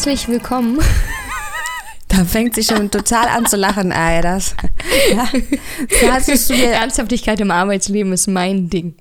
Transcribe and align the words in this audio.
Herzlich 0.00 0.28
willkommen. 0.28 0.78
Da 2.08 2.24
fängt 2.24 2.54
sie 2.54 2.64
schon 2.64 2.90
total 2.90 3.28
an 3.28 3.44
zu 3.44 3.58
lachen, 3.58 3.92
ey, 3.92 4.22
das. 4.22 4.56
Ja, 5.12 5.28
hast 6.10 6.48
du 6.48 6.54
dir 6.54 6.68
Ernsthaftigkeit 6.72 7.38
im 7.38 7.50
Arbeitsleben 7.50 8.10
ist 8.14 8.26
mein 8.26 8.70
Ding. 8.70 8.94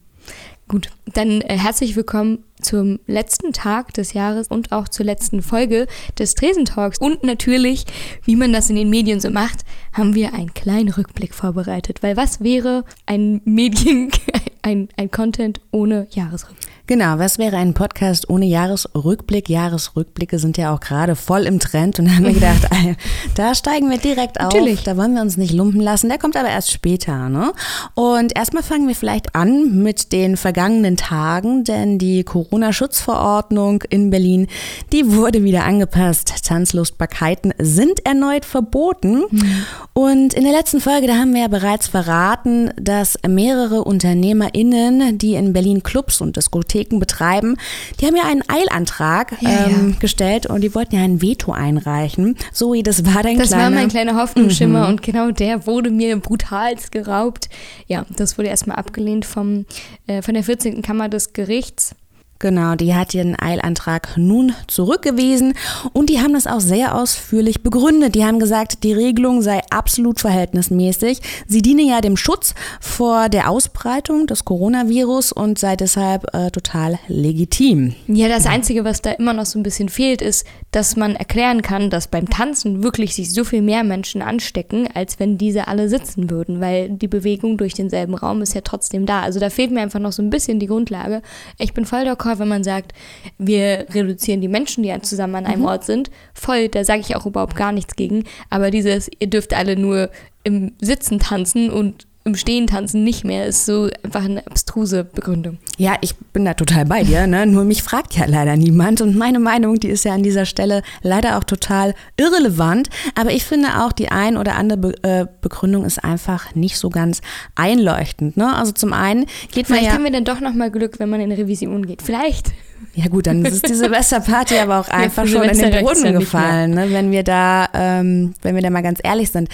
Gut, 0.67 0.89
dann 1.05 1.39
äh, 1.39 1.57
herzlich 1.57 1.95
willkommen 1.95 2.43
zum 2.61 2.99
letzten 3.07 3.53
Tag 3.53 3.93
des 3.93 4.11
Jahres 4.11 4.49
und 4.49 4.73
auch 4.73 4.89
zur 4.89 5.05
letzten 5.05 5.41
Folge 5.41 5.87
des 6.17 6.35
Tresentalks. 6.35 6.99
Und 6.99 7.23
natürlich, 7.23 7.85
wie 8.25 8.35
man 8.35 8.51
das 8.51 8.69
in 8.69 8.75
den 8.75 8.89
Medien 8.89 9.21
so 9.21 9.29
macht, 9.29 9.61
haben 9.93 10.15
wir 10.15 10.33
einen 10.33 10.53
kleinen 10.53 10.89
Rückblick 10.89 11.33
vorbereitet. 11.33 12.03
Weil 12.03 12.17
was 12.17 12.41
wäre 12.41 12.83
ein 13.05 13.39
Medien, 13.45 14.11
ein, 14.63 14.89
ein 14.97 15.09
Content 15.09 15.61
ohne 15.71 16.07
Jahresrückblick? 16.11 16.68
Genau, 16.89 17.19
was 17.19 17.37
wäre 17.37 17.55
ein 17.57 17.75
Podcast 17.75 18.31
ohne 18.31 18.47
Jahresrückblick? 18.47 19.47
Jahresrückblicke 19.47 20.39
sind 20.39 20.57
ja 20.57 20.73
auch 20.73 20.79
gerade 20.79 21.15
voll 21.15 21.43
im 21.43 21.59
Trend 21.59 21.99
und 21.99 22.05
da 22.05 22.13
haben 22.13 22.25
wir 22.25 22.33
gedacht, 22.33 22.67
da 23.35 23.53
steigen 23.53 23.91
wir 23.91 23.99
direkt 23.99 24.39
auf. 24.39 24.51
Natürlich. 24.51 24.81
Da 24.81 24.97
wollen 24.97 25.13
wir 25.13 25.21
uns 25.21 25.37
nicht 25.37 25.53
lumpen 25.53 25.81
lassen. 25.81 26.09
Der 26.09 26.17
kommt 26.17 26.35
aber 26.35 26.49
erst 26.49 26.71
später. 26.71 27.29
Ne? 27.29 27.53
Und 27.93 28.35
erstmal 28.35 28.63
fangen 28.63 28.87
wir 28.87 28.95
vielleicht 28.95 29.35
an 29.35 29.83
mit 29.83 30.11
den 30.11 30.35
vergangenen 30.35 30.97
Tagen, 30.97 31.63
denn 31.63 31.99
die 31.99 32.23
Corona-Schutzverordnung 32.23 33.83
in 33.91 34.09
Berlin, 34.09 34.47
die 34.91 35.13
wurde 35.13 35.43
wieder 35.43 35.65
angepasst. 35.65 36.43
Tanzlustbarkeiten 36.43 37.53
sind 37.59 38.03
erneut 38.03 38.45
verboten. 38.45 39.25
Mhm. 39.29 39.65
Und 40.01 40.33
in 40.33 40.45
der 40.45 40.53
letzten 40.53 40.79
Folge, 40.79 41.07
da 41.07 41.15
haben 41.15 41.33
wir 41.33 41.41
ja 41.41 41.47
bereits 41.49 41.89
verraten, 41.89 42.71
dass 42.79 43.19
mehrere 43.27 43.83
UnternehmerInnen, 43.83 45.17
die 45.17 45.33
in 45.33 45.51
Berlin 45.51 45.83
Clubs 45.83 46.21
und 46.21 46.37
Diskotheken 46.37 46.99
betreiben, 46.99 47.57
die 47.99 48.05
haben 48.05 48.15
ja 48.15 48.23
einen 48.23 48.41
Eilantrag 48.47 49.35
ja, 49.41 49.65
ähm, 49.65 49.89
ja. 49.89 49.99
gestellt 49.99 50.45
und 50.45 50.61
die 50.61 50.73
wollten 50.73 50.95
ja 50.95 51.03
ein 51.03 51.21
Veto 51.21 51.51
einreichen. 51.51 52.37
Zoe, 52.53 52.81
das 52.81 53.05
war 53.05 53.23
dein 53.23 53.37
Das 53.37 53.49
kleiner, 53.49 53.63
war 53.63 53.71
mein 53.71 53.89
kleiner 53.89 54.15
Hoffnungsschimmer 54.15 54.83
mhm. 54.83 54.87
und 54.87 55.03
genau 55.03 55.31
der 55.31 55.67
wurde 55.67 55.89
mir 55.89 56.15
brutalst 56.15 56.93
geraubt. 56.93 57.49
Ja, 57.87 58.05
das 58.15 58.37
wurde 58.37 58.47
erstmal 58.47 58.77
abgelehnt 58.77 59.25
vom, 59.25 59.65
äh, 60.07 60.21
von 60.21 60.33
der 60.33 60.45
14. 60.45 60.81
Kammer 60.81 61.09
des 61.09 61.33
Gerichts. 61.33 61.93
Genau, 62.41 62.75
die 62.75 62.95
hat 62.95 63.13
ihren 63.13 63.37
Eilantrag 63.37 64.15
nun 64.15 64.53
zurückgewiesen 64.67 65.55
und 65.91 66.09
die 66.09 66.21
haben 66.21 66.31
das 66.31 66.47
auch 66.47 66.61
sehr 66.61 66.95
ausführlich 66.95 67.63
begründet. 67.63 68.15
Die 68.15 68.23
haben 68.23 68.39
gesagt, 68.39 68.85
die 68.85 68.93
Regelung 68.93 69.41
sei 69.41 69.59
absolut 69.71 70.21
verhältnismäßig. 70.21 71.19
Sie 71.47 71.61
diene 71.61 71.81
ja 71.81 71.99
dem 71.99 72.15
Schutz 72.15 72.55
vor 72.79 73.27
der 73.27 73.49
Ausbreitung 73.49 74.25
des 74.25 74.45
Coronavirus 74.45 75.33
und 75.33 75.59
sei 75.59 75.75
deshalb 75.75 76.33
äh, 76.33 76.49
total 76.49 76.97
legitim. 77.09 77.93
Ja, 78.07 78.29
das 78.29 78.45
Einzige, 78.45 78.85
was 78.85 79.01
da 79.01 79.11
immer 79.11 79.33
noch 79.33 79.45
so 79.45 79.59
ein 79.59 79.63
bisschen 79.63 79.89
fehlt, 79.89 80.21
ist, 80.21 80.47
dass 80.71 80.95
man 80.95 81.17
erklären 81.17 81.61
kann, 81.61 81.89
dass 81.89 82.07
beim 82.07 82.29
Tanzen 82.29 82.83
wirklich 82.83 83.15
sich 83.15 83.33
so 83.33 83.43
viel 83.43 83.61
mehr 83.61 83.83
Menschen 83.83 84.21
anstecken, 84.21 84.87
als 84.93 85.19
wenn 85.19 85.37
diese 85.37 85.67
alle 85.67 85.89
sitzen 85.89 86.29
würden, 86.29 86.61
weil 86.61 86.87
die 86.89 87.09
Bewegung 87.09 87.57
durch 87.57 87.73
denselben 87.73 88.13
Raum 88.13 88.41
ist 88.41 88.53
ja 88.53 88.61
trotzdem 88.61 89.05
da. 89.05 89.23
Also 89.23 89.41
da 89.41 89.49
fehlt 89.49 89.71
mir 89.71 89.81
einfach 89.81 89.99
noch 89.99 90.13
so 90.13 90.21
ein 90.21 90.29
bisschen 90.29 90.59
die 90.59 90.67
Grundlage. 90.67 91.21
Ich 91.57 91.73
bin 91.73 91.85
voll 91.85 92.07
d'accord 92.07 92.28
wenn 92.37 92.47
man 92.47 92.63
sagt, 92.63 92.93
wir 93.37 93.87
reduzieren 93.91 94.41
die 94.41 94.47
Menschen, 94.47 94.83
die 94.83 95.01
zusammen 95.01 95.35
an 95.35 95.45
einem 95.45 95.61
mhm. 95.61 95.67
Ort 95.67 95.85
sind. 95.85 96.11
Voll, 96.33 96.67
da 96.67 96.83
sage 96.83 96.99
ich 96.99 97.15
auch 97.15 97.25
überhaupt 97.25 97.55
gar 97.55 97.71
nichts 97.71 97.95
gegen. 97.95 98.25
Aber 98.49 98.69
dieses, 98.69 99.09
ihr 99.19 99.27
dürft 99.27 99.53
alle 99.53 99.75
nur 99.75 100.11
im 100.43 100.73
Sitzen 100.79 101.19
tanzen 101.19 101.69
und 101.71 102.05
im 102.29 102.35
Stehen 102.35 102.67
tanzen 102.67 103.03
nicht 103.03 103.23
mehr, 103.23 103.45
ist 103.45 103.65
so 103.65 103.89
einfach 104.03 104.25
eine 104.25 104.45
abstruse 104.45 105.03
Begründung. 105.03 105.57
Ja, 105.77 105.95
ich 106.01 106.15
bin 106.15 106.45
da 106.45 106.53
total 106.53 106.85
bei 106.85 107.03
dir, 107.03 107.27
ne? 107.27 107.45
nur 107.45 107.63
mich 107.63 107.83
fragt 107.83 108.15
ja 108.15 108.25
leider 108.25 108.55
niemand 108.55 109.01
und 109.01 109.15
meine 109.15 109.39
Meinung, 109.39 109.79
die 109.79 109.89
ist 109.89 110.05
ja 110.05 110.13
an 110.13 110.23
dieser 110.23 110.45
Stelle 110.45 110.83
leider 111.01 111.37
auch 111.37 111.43
total 111.43 111.95
irrelevant, 112.17 112.89
aber 113.15 113.31
ich 113.31 113.43
finde 113.43 113.81
auch, 113.81 113.91
die 113.91 114.09
ein 114.09 114.37
oder 114.37 114.55
andere 114.55 114.77
Be 114.77 114.93
äh, 115.03 115.25
Begründung 115.41 115.85
ist 115.85 116.03
einfach 116.03 116.55
nicht 116.55 116.77
so 116.77 116.89
ganz 116.89 117.21
einleuchtend. 117.55 118.37
Ne? 118.37 118.55
Also 118.55 118.71
zum 118.71 118.93
einen 118.93 119.25
geht 119.51 119.67
Vielleicht 119.67 119.69
man 119.69 119.83
ja... 119.83 119.91
haben 119.91 120.03
wir 120.03 120.11
dann 120.11 120.25
doch 120.25 120.39
nochmal 120.39 120.71
Glück, 120.71 120.99
wenn 120.99 121.09
man 121.09 121.21
in 121.21 121.31
Revision 121.31 121.85
geht. 121.85 122.01
Vielleicht. 122.01 122.51
Ja 122.95 123.07
gut, 123.07 123.27
dann 123.27 123.45
ist 123.45 123.67
die 123.67 123.75
Silvesterparty 123.75 124.57
aber 124.57 124.79
auch 124.79 124.87
einfach 124.89 125.25
ja, 125.25 125.29
schon 125.29 125.43
in 125.43 125.57
den 125.57 125.85
Boden 125.85 126.19
gefallen, 126.19 126.71
ne? 126.71 126.91
wenn 126.91 127.11
wir 127.11 127.23
da, 127.23 127.67
ähm, 127.73 128.33
wenn 128.41 128.55
wir 128.55 128.61
da 128.61 128.69
mal 128.69 128.81
ganz 128.81 128.99
ehrlich 129.03 129.31
sind. 129.31 129.49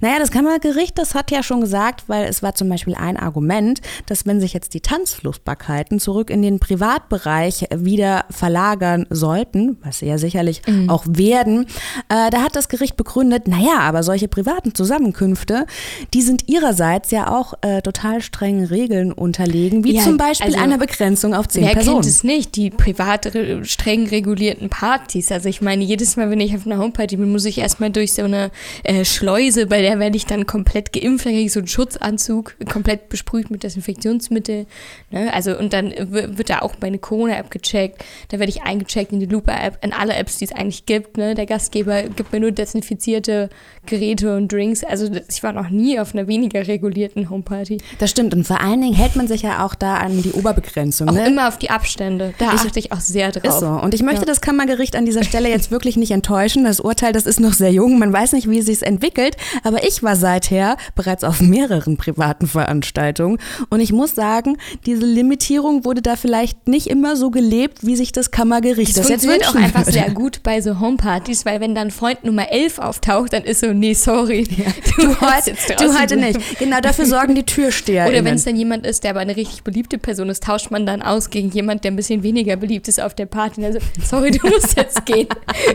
Naja, 0.00 0.18
das 0.18 0.30
Kammergericht, 0.30 0.98
das 0.98 1.14
hat 1.14 1.30
ja 1.30 1.42
schon 1.42 1.60
gesagt, 1.60 2.04
weil 2.08 2.24
es 2.24 2.42
war 2.42 2.54
zum 2.54 2.68
Beispiel 2.68 2.94
ein 2.94 3.16
Argument, 3.16 3.80
dass 4.06 4.26
wenn 4.26 4.40
sich 4.40 4.52
jetzt 4.52 4.74
die 4.74 4.80
Tanzflussbarkeiten 4.80 6.00
zurück 6.00 6.30
in 6.30 6.42
den 6.42 6.58
Privatbereich 6.58 7.66
wieder 7.74 8.24
verlagern 8.30 9.06
sollten, 9.08 9.78
was 9.82 10.00
sie 10.00 10.06
ja 10.06 10.18
sicherlich 10.18 10.62
mhm. 10.66 10.90
auch 10.90 11.04
werden, 11.06 11.66
äh, 12.08 12.30
da 12.30 12.42
hat 12.42 12.56
das 12.56 12.68
Gericht 12.68 12.96
begründet, 12.96 13.48
naja, 13.48 13.78
aber 13.80 14.02
solche 14.02 14.28
privaten 14.28 14.74
Zusammenkünfte, 14.74 15.66
die 16.12 16.22
sind 16.22 16.48
ihrerseits 16.48 17.10
ja 17.10 17.30
auch 17.30 17.54
äh, 17.62 17.82
total 17.82 18.20
strengen 18.20 18.66
Regeln 18.66 19.12
unterlegen, 19.12 19.84
wie 19.84 19.94
ja, 19.94 20.02
zum 20.02 20.16
Beispiel 20.16 20.54
also, 20.54 20.58
einer 20.58 20.78
Begrenzung 20.78 21.34
auf 21.34 21.48
zehn 21.48 21.64
wer 21.64 21.72
Personen. 21.72 21.96
Wer 21.98 22.02
kennt 22.02 22.06
es 22.06 22.24
nicht? 22.24 22.56
Die 22.56 22.69
privat 22.70 23.30
streng 23.62 24.08
regulierten 24.08 24.68
Partys. 24.68 25.30
Also 25.32 25.48
ich 25.48 25.60
meine, 25.60 25.84
jedes 25.84 26.16
Mal, 26.16 26.30
wenn 26.30 26.40
ich 26.40 26.54
auf 26.54 26.66
einer 26.66 26.78
Homeparty 26.78 27.16
bin, 27.16 27.30
muss 27.30 27.44
ich 27.44 27.58
erstmal 27.58 27.90
durch 27.90 28.12
so 28.12 28.22
eine 28.22 28.50
äh, 28.84 29.04
Schleuse, 29.04 29.66
bei 29.66 29.82
der 29.82 29.98
werde 29.98 30.16
ich 30.16 30.26
dann 30.26 30.46
komplett 30.46 30.92
geimpft, 30.92 31.26
dann 31.26 31.32
kriege 31.32 31.46
ich 31.46 31.52
so 31.52 31.60
einen 31.60 31.68
Schutzanzug, 31.68 32.56
komplett 32.70 33.08
besprüht 33.08 33.50
mit 33.50 33.62
Desinfektionsmittel. 33.62 34.66
Ne? 35.10 35.32
Also 35.32 35.58
und 35.58 35.72
dann 35.72 35.92
wird 36.10 36.50
da 36.50 36.60
auch 36.60 36.74
meine 36.80 36.98
Corona-App 36.98 37.50
gecheckt. 37.50 38.04
Da 38.28 38.38
werde 38.38 38.50
ich 38.50 38.62
eingecheckt 38.62 39.12
in 39.12 39.20
die 39.20 39.26
Lupa-App, 39.26 39.78
in 39.82 39.92
alle 39.92 40.14
Apps, 40.14 40.38
die 40.38 40.44
es 40.44 40.52
eigentlich 40.52 40.86
gibt. 40.86 41.16
Ne? 41.16 41.34
Der 41.34 41.46
Gastgeber 41.46 42.02
gibt 42.04 42.32
mir 42.32 42.40
nur 42.40 42.52
desinfizierte 42.52 43.50
Geräte 43.86 44.36
und 44.36 44.52
Drinks. 44.52 44.84
Also 44.84 45.10
ich 45.28 45.42
war 45.42 45.52
noch 45.52 45.70
nie 45.70 45.98
auf 45.98 46.14
einer 46.14 46.26
weniger 46.26 46.66
regulierten 46.66 47.30
Homeparty. 47.30 47.78
Das 47.98 48.10
stimmt 48.10 48.34
und 48.34 48.46
vor 48.46 48.60
allen 48.60 48.80
Dingen 48.80 48.94
hält 48.94 49.16
man 49.16 49.28
sich 49.28 49.42
ja 49.42 49.64
auch 49.64 49.74
da 49.74 49.96
an 49.96 50.22
die 50.22 50.32
Oberbegrenzung. 50.32 51.08
Auch 51.08 51.14
ne? 51.14 51.26
immer 51.26 51.48
auf 51.48 51.58
die 51.58 51.70
Abstände. 51.70 52.34
Da 52.38 52.54
ich, 52.54 52.59
achte 52.66 52.78
ich 52.78 52.92
auch 52.92 53.00
sehr 53.00 53.32
drauf. 53.32 53.44
Ist 53.44 53.60
so. 53.60 53.66
Und 53.66 53.94
ich 53.94 54.02
möchte 54.02 54.20
ja. 54.22 54.26
das 54.26 54.40
Kammergericht 54.40 54.96
an 54.96 55.04
dieser 55.04 55.24
Stelle 55.24 55.48
jetzt 55.48 55.70
wirklich 55.70 55.96
nicht 55.96 56.10
enttäuschen. 56.10 56.64
Das 56.64 56.80
Urteil, 56.80 57.12
das 57.12 57.26
ist 57.26 57.40
noch 57.40 57.52
sehr 57.52 57.72
jung. 57.72 57.98
Man 57.98 58.12
weiß 58.12 58.32
nicht, 58.32 58.48
wie 58.48 58.58
es 58.58 58.66
sich 58.66 58.82
entwickelt. 58.82 59.36
Aber 59.64 59.84
ich 59.84 60.02
war 60.02 60.16
seither 60.16 60.76
bereits 60.94 61.24
auf 61.24 61.40
mehreren 61.40 61.96
privaten 61.96 62.46
Veranstaltungen. 62.46 63.38
Und 63.68 63.80
ich 63.80 63.92
muss 63.92 64.14
sagen, 64.14 64.56
diese 64.86 65.04
Limitierung 65.04 65.84
wurde 65.84 66.02
da 66.02 66.16
vielleicht 66.16 66.68
nicht 66.68 66.86
immer 66.88 67.16
so 67.16 67.30
gelebt, 67.30 67.86
wie 67.86 67.96
sich 67.96 68.12
das 68.12 68.30
Kammergericht 68.30 68.96
das, 68.96 69.08
das 69.08 69.08
jetzt 69.08 69.26
wünschen 69.26 69.58
auch 69.58 69.62
einfach 69.62 69.86
würde. 69.86 69.92
sehr 69.92 70.10
gut 70.10 70.42
bei 70.42 70.60
so 70.60 70.80
Homepartys, 70.80 71.44
weil 71.44 71.60
wenn 71.60 71.74
dann 71.74 71.90
Freund 71.90 72.24
Nummer 72.24 72.50
11 72.50 72.78
auftaucht, 72.78 73.32
dann 73.32 73.44
ist 73.44 73.60
so, 73.60 73.72
nee, 73.72 73.94
sorry. 73.94 74.46
Ja. 74.56 74.64
Du, 75.00 75.06
du, 75.06 75.20
heute, 75.20 75.54
du 75.78 75.98
heute 75.98 76.16
nicht. 76.16 76.58
Genau, 76.58 76.80
dafür 76.80 77.06
sorgen 77.06 77.34
die 77.34 77.42
Türsteher. 77.46 78.06
Oder 78.08 78.24
wenn 78.24 78.34
es 78.34 78.44
dann 78.44 78.56
jemand 78.56 78.84
ist, 78.86 79.04
der 79.04 79.12
aber 79.12 79.20
eine 79.20 79.36
richtig 79.36 79.62
beliebte 79.62 79.98
Person 79.98 80.28
ist, 80.28 80.42
tauscht 80.42 80.70
man 80.70 80.84
dann 80.84 81.00
aus 81.00 81.30
gegen 81.30 81.50
jemand, 81.50 81.84
der 81.84 81.92
ein 81.92 81.96
bisschen 81.96 82.22
weniger 82.22 82.49
beliebt 82.56 82.88
ist 82.88 83.00
auf 83.00 83.14
der 83.14 83.26
Party. 83.26 83.64
Also, 83.64 83.78
sorry, 84.02 84.30
du 84.30 84.48
musst 84.48 84.76
jetzt 84.76 85.04
gehen. 85.06 85.28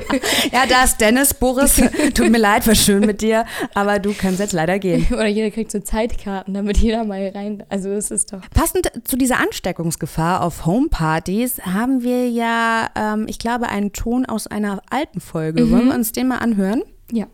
ja, 0.51 0.65
da 0.67 0.83
ist 0.83 0.99
Dennis, 0.99 1.33
Boris. 1.33 1.81
Tut 2.13 2.29
mir 2.29 2.37
leid, 2.37 2.65
war 2.67 2.75
schön 2.75 3.05
mit 3.05 3.21
dir, 3.21 3.45
aber 3.73 3.99
du 3.99 4.13
kannst 4.13 4.39
jetzt 4.39 4.53
leider 4.53 4.79
gehen. 4.79 5.07
Oder 5.11 5.27
jeder 5.27 5.51
kriegt 5.51 5.71
so 5.71 5.79
Zeitkarten, 5.79 6.53
damit 6.53 6.77
jeder 6.77 7.03
mal 7.03 7.31
rein. 7.33 7.63
Also, 7.69 7.89
es 7.89 8.11
ist 8.11 8.33
doch. 8.33 8.41
Passend 8.53 8.91
zu 9.03 9.17
dieser 9.17 9.39
Ansteckungsgefahr 9.39 10.43
auf 10.43 10.65
Homepartys 10.65 11.61
haben 11.61 12.03
wir 12.03 12.29
ja, 12.29 12.89
ähm, 12.95 13.25
ich 13.27 13.39
glaube, 13.39 13.67
einen 13.69 13.93
Ton 13.93 14.25
aus 14.25 14.47
einer 14.47 14.81
alten 14.89 15.19
Folge. 15.21 15.65
Mhm. 15.65 15.71
Wollen 15.71 15.87
wir 15.87 15.95
uns 15.95 16.11
den 16.11 16.27
mal 16.27 16.37
anhören? 16.37 16.83
Ja. 17.11 17.27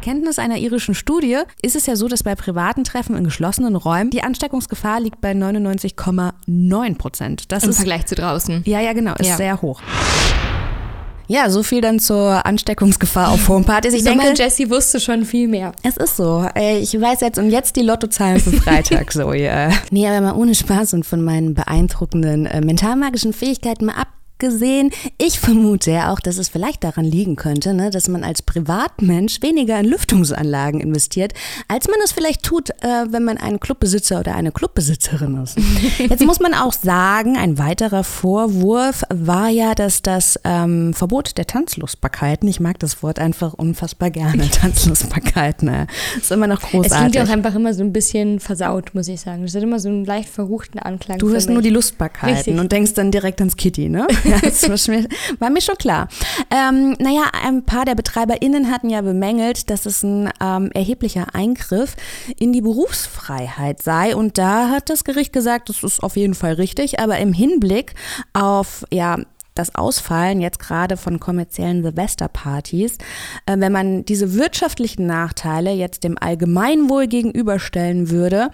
Kenntnis 0.00 0.38
einer 0.38 0.56
irischen 0.56 0.94
Studie 0.94 1.38
ist 1.62 1.76
es 1.76 1.86
ja 1.86 1.96
so, 1.96 2.08
dass 2.08 2.22
bei 2.22 2.34
privaten 2.34 2.84
Treffen 2.84 3.16
in 3.16 3.24
geschlossenen 3.24 3.76
Räumen 3.76 4.10
die 4.10 4.22
Ansteckungsgefahr 4.22 5.00
liegt 5.00 5.20
bei 5.20 5.32
99,9 5.32 6.96
Prozent. 6.96 7.52
Das 7.52 7.64
Im 7.64 7.70
ist, 7.70 7.76
Vergleich 7.76 8.06
zu 8.06 8.14
draußen. 8.14 8.62
Ja, 8.64 8.80
ja, 8.80 8.92
genau, 8.92 9.14
ist 9.14 9.28
ja. 9.28 9.36
sehr 9.36 9.62
hoch. 9.62 9.80
Ja, 11.30 11.50
so 11.50 11.62
viel 11.62 11.82
dann 11.82 12.00
zur 12.00 12.46
Ansteckungsgefahr 12.46 13.30
auf 13.30 13.48
Homepartys. 13.48 13.92
Ich 13.92 14.02
denke, 14.02 14.32
Jessie 14.34 14.70
wusste 14.70 14.98
schon 14.98 15.26
viel 15.26 15.46
mehr. 15.46 15.72
Es 15.82 15.98
ist 15.98 16.16
so. 16.16 16.48
Ich 16.56 16.98
weiß 16.98 17.20
jetzt 17.20 17.38
und 17.38 17.50
jetzt 17.50 17.76
die 17.76 17.82
Lottozahlen 17.82 18.40
für 18.40 18.52
Freitag 18.52 19.12
so, 19.12 19.34
ja. 19.34 19.70
Nee, 19.90 20.08
aber 20.08 20.22
mal 20.22 20.34
ohne 20.34 20.54
Spaß 20.54 20.94
und 20.94 21.04
von 21.04 21.22
meinen 21.22 21.52
beeindruckenden 21.52 22.46
äh, 22.46 22.62
mentalmagischen 22.62 23.34
Fähigkeiten 23.34 23.84
mal 23.84 23.96
ab 23.96 24.08
gesehen. 24.38 24.90
Ich 25.18 25.38
vermute 25.38 25.90
ja 25.90 26.12
auch, 26.12 26.20
dass 26.20 26.38
es 26.38 26.48
vielleicht 26.48 26.84
daran 26.84 27.04
liegen 27.04 27.36
könnte, 27.36 27.74
ne, 27.74 27.90
dass 27.90 28.08
man 28.08 28.24
als 28.24 28.42
Privatmensch 28.42 29.42
weniger 29.42 29.78
in 29.78 29.86
Lüftungsanlagen 29.86 30.80
investiert, 30.80 31.34
als 31.68 31.88
man 31.88 31.96
es 32.04 32.12
vielleicht 32.12 32.42
tut, 32.42 32.70
äh, 32.70 33.06
wenn 33.10 33.24
man 33.24 33.38
ein 33.38 33.60
Clubbesitzer 33.60 34.20
oder 34.20 34.34
eine 34.34 34.52
Clubbesitzerin 34.52 35.42
ist. 35.42 35.56
Jetzt 35.98 36.24
muss 36.24 36.40
man 36.40 36.54
auch 36.54 36.72
sagen, 36.72 37.36
ein 37.36 37.58
weiterer 37.58 38.04
Vorwurf 38.04 39.02
war 39.08 39.48
ja, 39.48 39.74
dass 39.74 40.02
das 40.02 40.38
ähm, 40.44 40.94
Verbot 40.94 41.36
der 41.38 41.46
Tanzlustbarkeiten, 41.46 42.48
ich 42.48 42.60
mag 42.60 42.78
das 42.78 43.02
Wort 43.02 43.18
einfach 43.18 43.54
unfassbar 43.54 44.10
gerne, 44.10 44.48
Tanzlustbarkeiten, 44.50 45.68
ne, 45.68 45.86
ist 46.16 46.30
immer 46.32 46.46
noch 46.46 46.60
großartig. 46.60 46.92
Es 46.92 46.98
klingt 46.98 47.14
ja 47.14 47.24
auch 47.24 47.28
einfach 47.28 47.54
immer 47.54 47.74
so 47.74 47.82
ein 47.82 47.92
bisschen 47.92 48.40
versaut, 48.40 48.94
muss 48.94 49.08
ich 49.08 49.20
sagen. 49.20 49.42
Das 49.42 49.54
hat 49.54 49.62
immer 49.62 49.78
so 49.78 49.88
einen 49.88 50.04
leicht 50.04 50.28
verruchten 50.28 50.78
Anklang. 50.78 51.18
Du 51.18 51.30
hörst 51.30 51.50
nur 51.50 51.62
die 51.62 51.70
Lustbarkeiten 51.70 52.36
Richtig. 52.36 52.58
und 52.58 52.72
denkst 52.72 52.94
dann 52.94 53.10
direkt 53.10 53.40
ans 53.40 53.56
Kitty, 53.56 53.88
ne? 53.88 54.06
mir, 54.88 55.08
war 55.38 55.50
mir 55.50 55.60
schon 55.60 55.76
klar. 55.76 56.08
Ähm, 56.50 56.96
naja, 56.98 57.30
ein 57.42 57.64
paar 57.64 57.84
der 57.84 57.94
BetreiberInnen 57.94 58.70
hatten 58.70 58.90
ja 58.90 59.00
bemängelt, 59.00 59.70
dass 59.70 59.86
es 59.86 60.02
ein 60.02 60.30
ähm, 60.40 60.70
erheblicher 60.72 61.34
Eingriff 61.34 61.96
in 62.38 62.52
die 62.52 62.60
Berufsfreiheit 62.60 63.82
sei. 63.82 64.14
Und 64.14 64.38
da 64.38 64.70
hat 64.70 64.90
das 64.90 65.04
Gericht 65.04 65.32
gesagt, 65.32 65.68
das 65.68 65.82
ist 65.82 66.02
auf 66.02 66.16
jeden 66.16 66.34
Fall 66.34 66.54
richtig. 66.54 67.00
Aber 67.00 67.18
im 67.18 67.32
Hinblick 67.32 67.94
auf 68.32 68.84
ja, 68.90 69.18
das 69.58 69.74
Ausfallen 69.74 70.40
jetzt 70.40 70.58
gerade 70.58 70.96
von 70.96 71.20
kommerziellen 71.20 71.82
Silvesterpartys, 71.82 72.98
äh, 73.46 73.56
wenn 73.58 73.72
man 73.72 74.04
diese 74.04 74.34
wirtschaftlichen 74.34 75.06
Nachteile 75.06 75.72
jetzt 75.72 76.04
dem 76.04 76.16
Allgemeinwohl 76.18 77.06
gegenüberstellen 77.06 78.10
würde, 78.10 78.50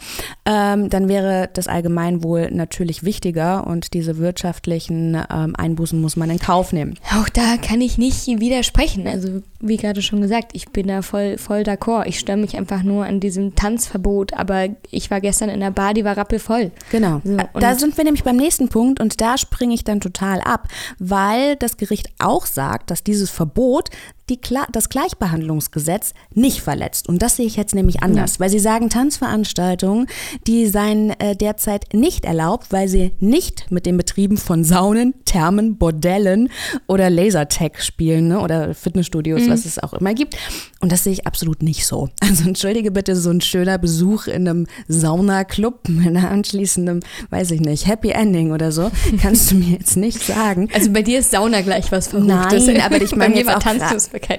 ähm, 0.47 0.89
dann 0.89 1.09
wäre 1.09 1.51
das 1.53 1.69
Allgemeinwohl 1.69 2.51
natürlich 2.51 3.05
wichtiger 3.05 3.67
und 3.67 3.95
diese 3.95 4.19
wirtschaftlichen 4.19 5.17
ähm, 5.31 5.55
Einbußen 5.56 6.01
muss 6.01 6.17
man 6.17 6.31
in 6.31 6.39
Kauf 6.39 6.73
nehmen. 6.73 6.95
Auch 7.12 7.29
da 7.29 7.56
kann 7.56 7.81
ich 7.81 7.99
nicht 7.99 8.27
widersprechen. 8.27 9.06
Also 9.06 9.43
wie 9.67 9.77
gerade 9.77 10.03
schon 10.03 10.21
gesagt, 10.21 10.53
ich 10.53 10.69
bin 10.69 10.89
da 10.89 11.03
voll, 11.03 11.39
voll 11.39 11.63
d'accord. 11.63 12.07
Ich 12.07 12.19
störe 12.19 12.37
mich 12.37 12.57
einfach 12.57 12.83
nur 12.83 13.05
an 13.05 13.21
diesem 13.21 13.55
Tanzverbot, 13.55 14.35
aber 14.35 14.69
ich 14.91 15.11
war 15.11 15.21
gestern 15.21 15.49
in 15.49 15.61
der 15.61 15.71
Bar, 15.71 15.95
die 15.95 16.05
war 16.05 16.17
rappelvoll. 16.17 16.71
Genau. 16.91 17.21
So, 17.25 17.37
da 17.59 17.75
sind 17.75 17.97
wir 17.97 18.05
nämlich 18.05 18.25
beim 18.25 18.37
nächsten 18.37 18.69
Punkt 18.69 19.01
und 19.01 19.21
da 19.21 19.39
springe 19.39 19.75
ich 19.75 19.85
dann 19.85 20.01
total 20.01 20.41
ab, 20.41 20.69
weil 20.99 21.57
das 21.57 21.77
Gericht 21.77 22.11
auch 22.19 22.47
sagt, 22.47 22.91
dass 22.91 23.03
dieses 23.03 23.31
Verbot 23.31 23.91
die, 24.31 24.41
das 24.73 24.88
Gleichbehandlungsgesetz 24.88 26.15
nicht 26.32 26.61
verletzt. 26.61 27.09
Und 27.09 27.21
das 27.23 27.37
sehe 27.37 27.47
ich 27.47 27.56
jetzt 27.56 27.75
nämlich 27.75 28.03
anders, 28.03 28.35
ja. 28.35 28.41
weil 28.41 28.50
Sie 28.50 28.59
sagen, 28.59 28.88
Tanzveranstaltungen, 28.88 30.06
die 30.47 30.67
seien 30.67 31.11
äh, 31.21 31.37
derzeit 31.37 31.93
nicht 31.93 32.25
erlaubt, 32.25 32.73
weil 32.73 32.88
sie 32.88 33.12
nicht 33.21 33.71
mit 33.71 33.87
den 33.87 33.97
Betrieben 33.97 34.37
von 34.37 34.65
Saunen, 34.65 35.15
Thermen, 35.25 35.76
Bordellen 35.76 36.50
oder 36.87 37.11
Lasertech 37.11 37.82
spielen 37.82 38.29
ne? 38.29 38.41
oder 38.41 38.75
Fitnessstudios, 38.75 39.43
mhm. 39.43 39.50
was 39.50 39.65
es 39.65 39.79
auch 39.79 39.93
immer 39.93 40.15
gibt. 40.15 40.37
Und 40.85 40.93
das 40.93 41.05
sehe 41.05 41.15
ich 41.15 41.27
absolut 41.27 41.63
nicht 41.63 41.87
so. 41.87 42.11
Also 42.21 42.47
entschuldige 42.47 42.91
bitte, 42.91 43.17
so 43.17 43.31
ein 43.31 43.41
schöner 43.41 43.79
Besuch 43.79 44.27
in 44.27 44.47
einem 44.47 44.67
Saunaclub 44.87 45.89
mit 45.89 46.09
einem 46.09 46.27
anschließendem, 46.27 47.01
weiß 47.31 47.53
ich 47.53 47.63
nicht, 47.63 47.87
Happy 47.87 48.11
Ending 48.11 48.53
oder 48.53 48.71
so, 48.71 48.91
kannst 49.23 49.51
du 49.51 49.55
mir 49.55 49.79
jetzt 49.79 49.97
nicht 49.97 50.21
sagen. 50.21 50.69
Also 50.75 50.93
bei 50.93 51.01
dir 51.01 51.21
ist 51.21 51.31
Sauna 51.31 51.63
gleich 51.63 51.91
was 51.91 52.09
Verrücktes. 52.09 52.67
Nein, 52.67 52.83
aber 52.83 53.01
ich 53.01 53.17
meine 53.17 53.35
jetzt 53.35 53.49
auch 53.49 53.65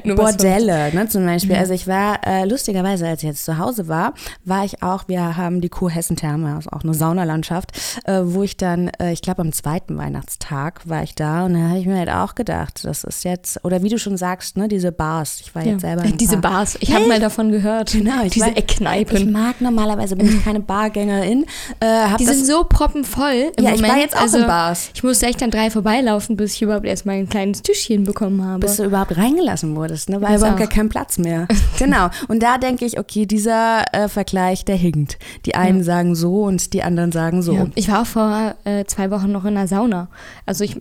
nur 0.03 0.15
Bordelle, 0.17 0.93
ne, 0.93 1.07
zum 1.07 1.25
Beispiel. 1.25 1.55
Ja. 1.55 1.61
Also 1.61 1.73
ich 1.73 1.87
war, 1.87 2.19
äh, 2.27 2.45
lustigerweise, 2.45 3.07
als 3.07 3.23
ich 3.23 3.29
jetzt 3.29 3.43
zu 3.43 3.57
Hause 3.57 3.87
war, 3.87 4.13
war 4.43 4.65
ich 4.65 4.83
auch, 4.83 5.07
wir 5.07 5.37
haben 5.37 5.61
die 5.61 5.69
Kurhessen 5.69 6.15
Therme, 6.15 6.57
also 6.57 6.69
auch 6.69 6.83
eine 6.83 6.93
Saunalandschaft, 6.93 7.71
äh, 8.03 8.21
wo 8.23 8.43
ich 8.43 8.55
dann, 8.55 8.89
äh, 8.99 9.13
ich 9.13 9.23
glaube 9.23 9.41
am 9.41 9.51
zweiten 9.51 9.97
Weihnachtstag 9.97 10.87
war 10.87 11.01
ich 11.01 11.15
da 11.15 11.47
und 11.47 11.55
da 11.55 11.69
habe 11.69 11.79
ich 11.79 11.87
mir 11.87 11.97
halt 11.97 12.11
auch 12.11 12.35
gedacht, 12.35 12.81
das 12.83 13.03
ist 13.03 13.23
jetzt, 13.23 13.65
oder 13.65 13.81
wie 13.81 13.89
du 13.89 13.97
schon 13.97 14.15
sagst, 14.15 14.57
ne, 14.57 14.67
diese 14.67 14.91
Bars, 14.91 15.41
ich 15.41 15.55
war 15.55 15.63
ja. 15.63 15.71
jetzt 15.71 15.81
selber 15.81 16.03
in 16.03 16.17
Diese 16.17 16.34
Bars, 16.41 16.77
ich 16.79 16.93
habe 16.93 17.07
mal 17.07 17.19
davon 17.19 17.51
gehört. 17.51 17.91
Genau, 17.91 18.23
ich 18.23 18.33
diese 18.33 18.47
Eckkneipen. 18.47 19.17
Ich 19.17 19.25
mag 19.25 19.61
normalerweise, 19.61 20.15
bin 20.15 20.27
ich 20.27 20.43
keine 20.43 20.59
Bargängerin. 20.59 21.45
Äh, 21.79 22.15
die 22.19 22.25
sind 22.25 22.45
so 22.45 22.63
proppenvoll 22.63 23.51
im 23.57 23.63
ja, 23.63 23.71
Moment. 23.71 23.75
ich 23.75 23.87
war 23.87 23.97
jetzt 23.97 24.15
auch 24.15 24.21
also, 24.21 24.39
in 24.39 24.47
Bars. 24.47 24.89
Ich 24.93 25.03
musste 25.03 25.25
echt 25.25 25.41
an 25.43 25.51
drei 25.51 25.69
vorbeilaufen, 25.69 26.35
bis 26.35 26.55
ich 26.55 26.61
überhaupt 26.61 26.85
erstmal 26.85 27.15
ein 27.15 27.29
kleines 27.29 27.61
Tischchen 27.61 28.03
bekommen 28.03 28.43
habe. 28.43 28.59
Bis 28.59 28.77
du 28.77 28.85
überhaupt 28.85 29.17
reingelassen 29.17 29.75
wurdest, 29.75 30.09
ne? 30.09 30.21
weil 30.21 30.37
überhaupt 30.37 30.59
gar 30.59 30.67
keinen 30.67 30.89
Platz 30.89 31.17
mehr. 31.17 31.47
genau. 31.79 32.09
Und 32.27 32.41
da 32.41 32.57
denke 32.57 32.85
ich, 32.85 32.99
okay, 32.99 33.25
dieser 33.25 33.83
äh, 33.93 34.07
Vergleich, 34.07 34.65
der 34.65 34.75
hinkt. 34.75 35.17
Die 35.45 35.55
einen 35.55 35.79
ja. 35.79 35.83
sagen 35.83 36.15
so 36.15 36.43
und 36.43 36.73
die 36.73 36.83
anderen 36.83 37.11
sagen 37.11 37.41
so. 37.41 37.53
Ja. 37.53 37.67
Ich 37.75 37.89
war 37.89 38.01
auch 38.01 38.07
vor 38.07 38.55
äh, 38.65 38.85
zwei 38.85 39.11
Wochen 39.11 39.31
noch 39.31 39.45
in 39.45 39.55
der 39.55 39.67
Sauna. 39.67 40.09
Also 40.45 40.63
ich, 40.63 40.79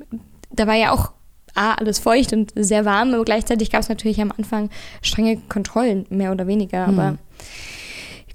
da 0.53 0.67
war 0.67 0.75
ja 0.75 0.93
auch 0.93 1.13
A, 1.55 1.75
alles 1.75 1.99
feucht 1.99 2.33
und 2.33 2.53
sehr 2.57 2.85
warm, 2.85 3.15
aber 3.15 3.25
gleichzeitig 3.25 3.71
gab 3.71 3.83
es 3.83 3.89
natürlich 3.89 4.21
am 4.21 4.33
Anfang 4.37 4.71
strenge 5.03 5.41
Kontrollen, 5.49 6.07
mehr 6.11 6.33
oder 6.33 6.47
weniger. 6.47 6.87
Aber 6.87 7.09
hm. 7.11 7.19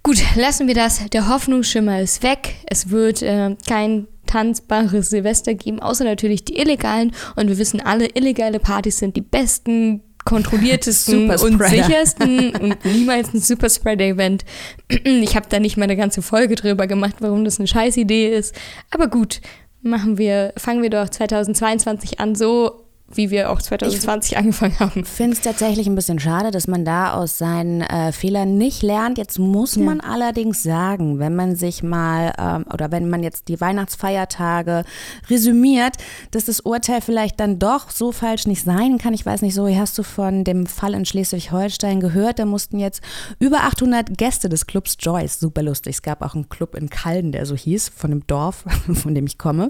gut, 0.04 0.21
lassen 0.36 0.68
wir 0.68 0.75
das. 0.75 1.06
Der 1.10 1.30
Hoffnungsschimmer 1.30 2.01
ist 2.01 2.24
weg. 2.24 2.56
Es 2.66 2.89
wird 2.89 3.21
äh, 3.21 3.56
kein 3.68 4.07
tanzbares 4.30 5.10
Silvester 5.10 5.56
geben, 5.56 5.81
außer 5.81 6.04
natürlich 6.04 6.45
die 6.45 6.57
illegalen. 6.57 7.12
Und 7.36 7.48
wir 7.48 7.57
wissen 7.57 7.81
alle, 7.81 8.07
illegale 8.13 8.60
Partys 8.60 9.00
sind 9.00 9.16
die 9.16 9.22
besten, 9.22 10.04
kontrolliertesten 10.24 11.30
und 11.42 11.63
sichersten 11.63 12.56
und 12.56 12.86
niemals 12.86 13.33
ein 13.33 13.42
Superspreader-Event. 13.42 14.45
Ich 15.04 15.36
habe 15.36 15.48
da 15.50 15.60
nicht 15.60 15.77
mal 15.77 15.86
eine 15.86 15.98
ganze 15.98 16.22
Folge 16.22 16.56
drüber 16.56 16.88
gemacht, 16.88 17.15
warum 17.19 17.44
das 17.44 17.60
eine 17.60 17.68
scheiß 17.68 17.98
Idee 17.98 18.30
ist. 18.30 18.56
Aber 18.92 19.07
gut, 19.07 19.42
machen 19.81 20.18
wir, 20.18 20.54
fangen 20.57 20.81
wir 20.83 20.89
doch 20.89 21.10
2022 21.10 22.19
an, 22.19 22.36
so 22.36 22.86
wie 23.14 23.32
wir 23.32 23.52
auch 23.52 23.62
2020 23.62 24.32
ich 24.32 24.38
angefangen 24.38 24.80
haben. 24.80 25.02
Ich 25.02 25.08
finde 25.08 25.34
es 25.34 25.42
tatsächlich 25.42 25.88
ein 25.88 25.96
bisschen 25.96 26.20
schade, 26.20 26.52
dass 26.52 26.68
man 26.68 26.86
da 26.86 27.14
aus 27.14 27.38
seinen 27.38 27.82
äh, 27.82 28.12
Fehlern 28.12 28.58
nicht 28.58 28.84
lernt. 28.84 29.18
Jetzt 29.18 29.40
muss 29.40 29.76
ja. 29.76 29.84
man 29.84 30.02
allerdings 30.02 30.64
sagen, 30.64 31.20
wenn 31.20 31.36
man 31.36 31.56
sich 31.56 31.84
mal 31.84 32.34
ähm, 32.38 32.66
oder 32.72 32.92
wenn 32.92 33.10
man 33.10 33.24
jetzt 33.24 33.48
die 33.48 33.60
Weihnachtsfeiertage 33.60 34.84
resümiert, 35.30 35.96
dass 36.32 36.46
das 36.46 36.60
Urteil 36.60 37.02
vielleicht 37.02 37.40
dann 37.40 37.60
doch 37.60 37.90
so 37.90 38.12
falsch 38.12 38.46
nicht 38.46 38.64
sein 38.64 38.98
kann. 38.98 39.14
Ich 39.14 39.26
weiß 39.26 39.42
nicht, 39.42 39.56
so 39.56 39.68
hast 39.68 39.98
du 39.98 40.04
von 40.04 40.44
dem 40.44 40.66
Fall 40.66 40.94
in 40.94 41.06
Schleswig-Holstein 41.06 42.00
gehört. 42.00 42.40
Da 42.40 42.46
mussten 42.46 42.80
jetzt 42.80 43.02
über 43.40 43.62
800 43.62 44.18
Gäste 44.18 44.50
des 44.50 44.68
Clubs 44.68 44.98
Joyce, 45.00 45.40
super 45.40 45.64
lustig. 45.64 45.96
Es 45.96 46.02
gab 46.02 46.22
auch 46.22 46.36
einen 46.36 46.50
Club 46.50 46.76
in 46.76 46.90
Kalden, 46.90 47.32
der 47.32 47.46
so 47.46 47.56
hieß, 47.56 47.90
von 47.90 48.12
dem 48.12 48.28
Dorf, 48.28 48.66
von 48.94 49.16
dem 49.16 49.26
ich 49.26 49.38
komme. 49.38 49.70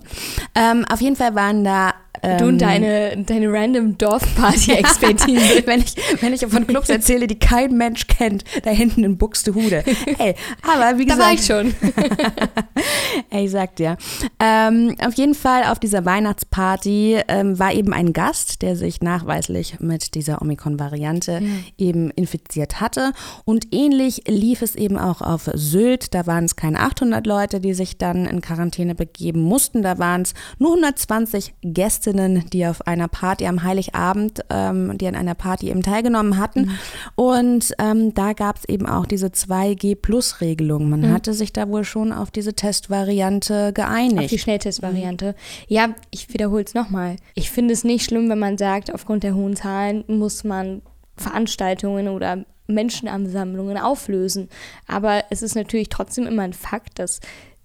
Ähm, 0.56 0.86
auf 0.92 1.02
jeden 1.02 1.16
Fall 1.16 1.36
waren 1.36 1.64
da 1.64 1.94
du 2.22 2.46
und 2.48 2.60
deine, 2.60 3.24
deine 3.24 3.52
random 3.52 3.98
Dorfparty-Expertise. 3.98 5.64
wenn, 5.66 5.80
ich, 5.82 5.96
wenn 6.22 6.34
ich 6.34 6.46
von 6.46 6.68
Clubs 6.68 6.90
erzähle, 6.90 7.28
die 7.28 7.40
kein 7.40 7.78
Mensch 7.78 8.08
kennt, 8.08 8.44
da 8.64 8.72
hinten 8.72 9.04
in 9.04 9.18
Buxtehude. 9.18 9.84
Hey, 10.18 10.36
aber 10.62 10.98
wie 10.98 11.06
gesagt. 11.06 11.20
Da 11.20 11.26
war 11.26 11.34
ich 11.34 11.46
schon. 11.46 11.74
Ey, 13.30 13.46
ich 13.46 13.52
sag 13.52 13.76
dir. 13.76 13.98
Ähm, 14.40 14.96
auf 15.06 15.14
jeden 15.16 15.36
Fall 15.36 15.64
auf 15.66 15.80
dieser 15.80 16.06
Weihnachtsparty 16.06 17.22
ähm, 17.28 17.60
war 17.60 17.74
eben 17.74 17.94
ein 17.94 18.14
Gast, 18.14 18.62
der 18.62 18.76
sich 18.76 19.02
nachweislich 19.02 19.80
mit 19.80 20.16
dieser 20.16 20.42
Omikron-Variante 20.42 21.42
ja. 21.42 21.50
eben 21.78 22.10
infiziert 22.12 22.82
hatte. 22.82 23.14
Und 23.46 23.74
ähnlich 23.74 24.24
lief 24.28 24.62
es 24.62 24.76
eben 24.76 24.98
auch 24.98 25.22
auf 25.22 25.50
Sylt. 25.54 26.14
Da 26.14 26.28
waren 26.28 26.46
es 26.46 26.56
keine 26.56 26.80
800 26.80 27.26
Leute, 27.26 27.60
die 27.60 27.74
sich 27.74 27.98
dann 27.98 28.26
in 28.26 28.42
Quarantäne 28.42 28.96
begeben 28.96 29.42
mussten. 29.42 29.82
Da 29.82 29.98
waren 29.98 30.22
es 30.22 30.34
nur 30.58 30.72
120 30.72 31.54
Gäste 31.62 32.09
Gästinnen, 32.10 32.50
die 32.52 32.66
auf 32.66 32.86
einer 32.88 33.08
Party 33.08 33.46
am 33.46 33.64
Heiligabend, 33.64 34.42
ähm, 34.50 34.98
die 34.98 35.08
an 35.08 35.16
einer 35.16 35.36
Party 35.36 35.70
eben 35.70 35.84
teilgenommen 35.84 36.38
hatten. 36.38 36.62
Mhm. 36.62 36.78
Und 37.16 37.74
ähm, 37.80 38.14
da 38.14 38.34
gab 38.34 38.58
es 38.58 38.66
eben 38.66 38.88
auch 38.88 39.06
diese 39.06 39.28
2G-Plus-Regelung. 39.28 40.90
Man 40.90 41.02
mhm. 41.02 41.14
hatte 41.14 41.34
sich 41.34 41.54
da 41.54 41.70
wohl 41.70 41.84
schon 41.84 42.12
auf 42.12 42.32
diese 42.32 42.54
Testvariante 42.54 43.74
geeinigt. 43.74 44.24
Auf 44.24 44.28
die 44.28 44.40
Schnelltestvariante. 44.40 45.28
Mhm. 45.28 45.66
Ja, 45.68 45.90
ich 46.12 46.32
wiederhole 46.34 46.64
es 46.64 46.74
nochmal. 46.74 47.18
Ich 47.36 47.52
finde 47.52 47.74
es 47.74 47.84
nicht 47.84 48.06
schlimm, 48.06 48.30
wenn 48.30 48.40
man 48.40 48.58
sagt, 48.58 48.94
aufgrund 48.94 49.24
der 49.24 49.36
hohen 49.36 49.56
Zahlen 49.56 50.04
muss 50.08 50.44
man 50.44 50.82
Veranstaltungen 51.16 52.08
oder 52.08 52.46
Menschenansammlungen 52.68 53.78
auflösen. 53.78 54.48
Aber 54.88 55.24
es 55.30 55.42
ist 55.42 55.56
natürlich 55.56 55.90
trotzdem 55.90 56.28
immer 56.28 56.44
ein 56.44 56.54
Fakt, 56.54 57.00
dass 57.00 57.20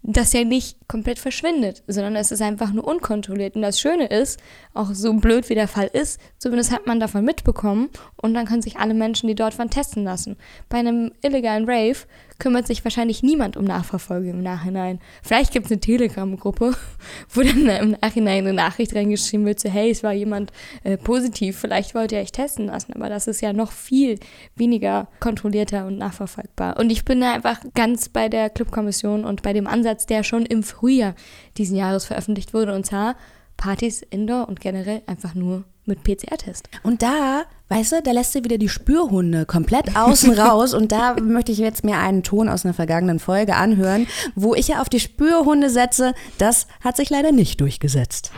das 0.07 0.35
ja 0.35 0.45
nicht 0.45 0.77
komplett 0.87 1.19
verschwindet, 1.19 1.83
sondern 1.87 2.15
es 2.15 2.31
ist 2.31 2.43
einfach 2.43 2.73
nur 2.73 2.87
unkontrolliert. 2.87 3.57
Und 3.57 3.63
das 3.63 3.81
Schöne 3.81 4.07
ist, 4.07 4.39
auch 4.75 4.91
so 4.93 5.15
blöd 5.15 5.49
wie 5.49 5.55
der 5.55 5.67
Fall 5.67 5.89
ist, 5.91 6.21
zumindest 6.39 6.73
hat 6.73 6.87
man 6.87 7.01
davon 7.01 7.25
mitbekommen 7.25 7.89
und 8.17 8.35
dann 8.35 8.45
können 8.45 8.61
sich 8.61 8.77
alle 8.77 8.93
Menschen, 8.93 9.29
die 9.29 9.35
dort 9.35 9.59
waren, 9.59 9.71
testen 9.71 10.05
lassen. 10.05 10.37
Bei 10.69 10.79
einem 10.79 11.13
illegalen 11.23 11.65
Rave 11.65 11.97
kümmert 12.39 12.67
sich 12.67 12.85
wahrscheinlich 12.85 13.23
niemand 13.23 13.57
um 13.57 13.65
Nachverfolgung 13.65 14.31
im 14.31 14.43
Nachhinein. 14.43 15.01
Vielleicht 15.23 15.53
gibt 15.53 15.67
es 15.67 15.73
eine 15.73 15.81
Telegram-Gruppe, 15.81 16.75
wo 17.31 17.43
dann 17.43 17.67
im 17.67 17.97
Nachhinein 18.01 18.45
eine 18.45 18.53
Nachricht 18.53 18.95
reingeschrieben 18.95 19.47
wird, 19.47 19.61
so 19.61 19.69
hey, 19.69 19.91
es 19.91 20.03
war 20.03 20.13
jemand 20.13 20.53
äh, 20.83 20.97
positiv, 20.97 21.59
vielleicht 21.59 21.95
wollt 21.95 22.13
ihr 22.13 22.19
euch 22.19 22.33
testen 22.33 22.67
lassen, 22.67 22.93
aber 22.95 23.09
das 23.09 23.27
ist 23.27 23.41
ja 23.41 23.53
noch 23.53 23.73
viel 23.73 24.19
weniger 24.57 25.09
kontrollierter 25.21 25.87
und 25.87 25.99
nachverfolgbar. 25.99 26.79
Und 26.79 26.91
ich 26.91 27.05
bin 27.05 27.21
da 27.21 27.35
einfach 27.35 27.61
ganz 27.75 28.09
bei 28.09 28.29
der 28.29 28.51
Clubkommission 28.51 29.25
und 29.25 29.43
bei 29.43 29.53
dem 29.53 29.67
Ansatz, 29.67 30.07
der 30.07 30.23
schon 30.23 30.47
im 30.47 30.63
Frühjahr 30.63 31.15
diesen 31.57 31.77
Jahres 31.77 32.05
veröffentlicht 32.05 32.55
wurde, 32.55 32.75
und 32.75 32.87
zwar 32.87 33.17
Partys 33.57 34.03
indoor 34.03 34.49
und 34.49 34.61
generell 34.61 35.03
einfach 35.07 35.35
nur 35.35 35.65
mit 35.87 36.03
PCR-Test. 36.05 36.69
Und 36.83 37.03
da, 37.03 37.43
weißt 37.69 37.93
du, 37.93 38.03
da 38.03 38.13
lässt 38.13 38.35
du 38.35 38.45
wieder 38.45 38.59
die 38.59 38.69
Spürhunde 38.69 39.47
komplett 39.47 39.97
außen 39.97 40.33
raus. 40.39 40.75
Und 40.75 40.93
da 40.93 41.17
möchte 41.21 41.53
ich 41.53 41.59
jetzt 41.59 41.85
mir 41.85 41.99
einen 41.99 42.23
Ton 42.23 42.49
aus 42.49 42.65
einer 42.65 42.75
vergangenen 42.75 43.19
Folge 43.19 43.57
anhören, 43.57 44.07
wo 44.35 44.55
ich 44.55 44.69
ja 44.69 44.81
auf 44.81 44.89
die 44.89 45.01
Spürhunde 45.01 45.71
setze. 45.71 46.15
Das 46.39 46.67
hat 46.83 46.97
sich 46.97 47.11
leider 47.11 47.33
nicht 47.33 47.61
durchgesetzt 47.61 48.33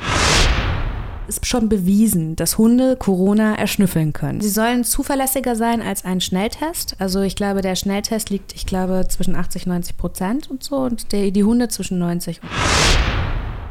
ist 1.28 1.46
schon 1.46 1.68
bewiesen, 1.68 2.36
dass 2.36 2.58
Hunde 2.58 2.96
Corona 2.96 3.56
erschnüffeln 3.56 4.12
können. 4.12 4.40
Sie 4.40 4.48
sollen 4.48 4.84
zuverlässiger 4.84 5.56
sein 5.56 5.82
als 5.82 6.04
ein 6.04 6.20
Schnelltest. 6.20 6.96
Also 6.98 7.20
ich 7.22 7.36
glaube, 7.36 7.62
der 7.62 7.74
Schnelltest 7.74 8.30
liegt, 8.30 8.54
ich 8.54 8.66
glaube, 8.66 9.06
zwischen 9.08 9.34
80 9.34 9.66
und 9.66 9.72
90 9.72 9.96
Prozent 9.96 10.50
und 10.50 10.62
so 10.62 10.76
und 10.76 11.12
der, 11.12 11.30
die 11.30 11.44
Hunde 11.44 11.68
zwischen 11.68 11.98
90 11.98 12.42
und 12.42 12.48